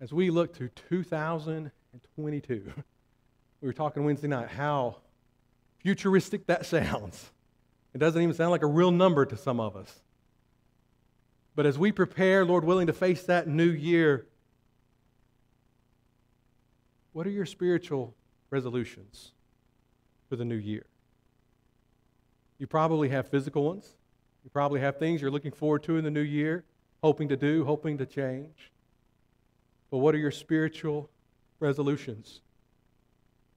as 0.00 0.12
we 0.12 0.30
look 0.30 0.54
to 0.54 0.68
2022, 0.88 2.72
we 3.60 3.68
were 3.68 3.72
talking 3.72 4.04
Wednesday 4.04 4.28
night 4.28 4.48
how 4.48 4.96
futuristic 5.78 6.46
that 6.46 6.66
sounds. 6.74 7.30
It 7.94 7.98
doesn't 7.98 8.20
even 8.20 8.34
sound 8.34 8.50
like 8.50 8.62
a 8.62 8.66
real 8.66 8.90
number 8.90 9.26
to 9.26 9.36
some 9.36 9.60
of 9.60 9.76
us. 9.76 10.00
But 11.56 11.66
as 11.66 11.78
we 11.78 11.92
prepare, 11.92 12.44
Lord 12.44 12.64
willing, 12.64 12.86
to 12.86 12.92
face 12.92 13.24
that 13.24 13.48
new 13.48 13.68
year, 13.68 14.26
what 17.12 17.26
are 17.26 17.30
your 17.30 17.46
spiritual 17.46 18.14
resolutions 18.50 19.32
for 20.28 20.36
the 20.36 20.44
new 20.44 20.56
year. 20.56 20.86
You 22.58 22.66
probably 22.66 23.08
have 23.08 23.28
physical 23.28 23.64
ones. 23.64 23.96
You 24.44 24.50
probably 24.50 24.80
have 24.80 24.98
things 24.98 25.20
you're 25.20 25.30
looking 25.30 25.52
forward 25.52 25.82
to 25.84 25.96
in 25.96 26.04
the 26.04 26.10
new 26.10 26.20
year, 26.20 26.64
hoping 27.02 27.28
to 27.28 27.36
do, 27.36 27.64
hoping 27.64 27.98
to 27.98 28.06
change. 28.06 28.72
But 29.90 29.98
what 29.98 30.14
are 30.14 30.18
your 30.18 30.30
spiritual 30.30 31.10
resolutions 31.58 32.40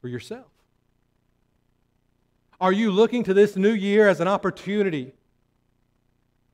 for 0.04 0.10
yourself? 0.10 0.48
Are 2.60 2.74
you 2.74 2.92
looking 2.92 3.24
to 3.24 3.34
this 3.34 3.56
new 3.56 3.72
year 3.72 4.10
as 4.10 4.20
an 4.20 4.28
opportunity 4.28 5.14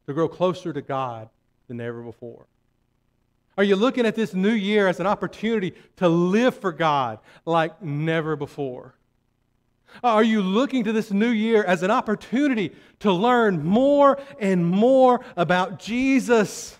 to 0.05 0.13
grow 0.13 0.29
closer 0.29 0.71
to 0.71 0.83
God 0.83 1.29
than 1.67 1.81
ever 1.81 2.03
before? 2.03 2.45
Are 3.57 3.63
you 3.63 3.75
looking 3.75 4.05
at 4.05 4.13
this 4.13 4.35
new 4.35 4.51
year 4.51 4.87
as 4.87 4.99
an 4.99 5.07
opportunity 5.07 5.73
to 5.95 6.07
live 6.07 6.57
for 6.59 6.71
God 6.71 7.17
like 7.43 7.81
never 7.81 8.35
before? 8.35 8.93
Are 10.03 10.23
you 10.23 10.43
looking 10.43 10.83
to 10.83 10.91
this 10.91 11.09
new 11.09 11.31
year 11.31 11.63
as 11.63 11.81
an 11.81 11.89
opportunity 11.89 12.75
to 12.99 13.11
learn 13.11 13.65
more 13.65 14.21
and 14.39 14.63
more 14.63 15.25
about 15.35 15.79
Jesus 15.79 16.77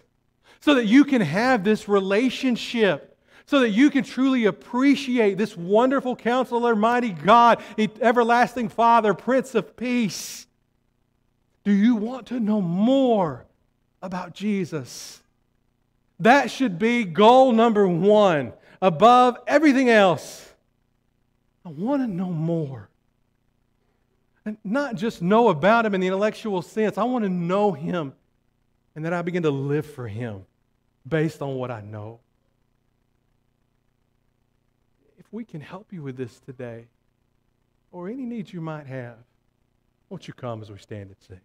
so 0.60 0.76
that 0.76 0.86
you 0.86 1.04
can 1.04 1.22
have 1.22 1.64
this 1.64 1.90
relationship, 1.90 3.09
so 3.50 3.62
that 3.62 3.72
you 3.72 3.90
can 3.90 4.04
truly 4.04 4.46
appreciate 4.46 5.36
this 5.36 5.58
wonderful 5.58 6.16
counselor, 6.16 6.76
mighty 6.76 7.10
God, 7.10 7.60
everlasting 8.00 8.70
Father, 8.70 9.16
Prince 9.16 9.56
of 9.56 9.76
Peace? 9.76 10.46
Do 11.64 11.72
you 11.72 11.96
want 11.96 12.28
to 12.28 12.40
know 12.40 12.62
more 12.62 13.48
about 14.04 14.36
Jesus? 14.36 15.20
That 16.20 16.52
should 16.52 16.78
be 16.78 17.04
goal 17.06 17.52
number 17.52 17.88
one 17.88 18.54
above 18.84 19.40
everything 19.48 19.90
else. 19.90 20.54
I 21.66 21.70
want 21.70 22.04
to 22.04 22.08
know 22.08 22.30
more. 22.30 22.88
And 24.46 24.58
not 24.64 24.94
just 24.94 25.24
know 25.24 25.50
about 25.50 25.88
him 25.88 25.96
in 25.96 26.02
the 26.02 26.08
intellectual 26.08 26.62
sense, 26.62 27.00
I 27.00 27.04
want 27.04 27.26
to 27.26 27.30
know 27.30 27.72
him 27.72 28.14
and 28.96 29.06
that 29.06 29.14
I 29.14 29.24
begin 29.24 29.42
to 29.42 29.50
live 29.50 29.88
for 29.88 30.08
him 30.08 30.46
based 31.08 31.42
on 31.42 31.56
what 31.56 31.72
I 31.72 31.82
know. 31.82 32.20
If 35.30 35.34
we 35.34 35.46
can 35.46 35.62
help 35.62 35.94
you 35.94 36.02
with 36.02 36.18
this 36.18 36.40
today, 36.40 36.88
or 37.92 38.10
any 38.10 38.26
needs 38.26 38.52
you 38.52 38.62
might 38.62 38.88
have, 38.88 39.18
won't 40.10 40.28
you 40.28 40.34
come 40.34 40.64
as 40.64 40.72
we 40.72 40.80
stand 40.80 41.12
and 41.12 41.16
sing? 41.20 41.40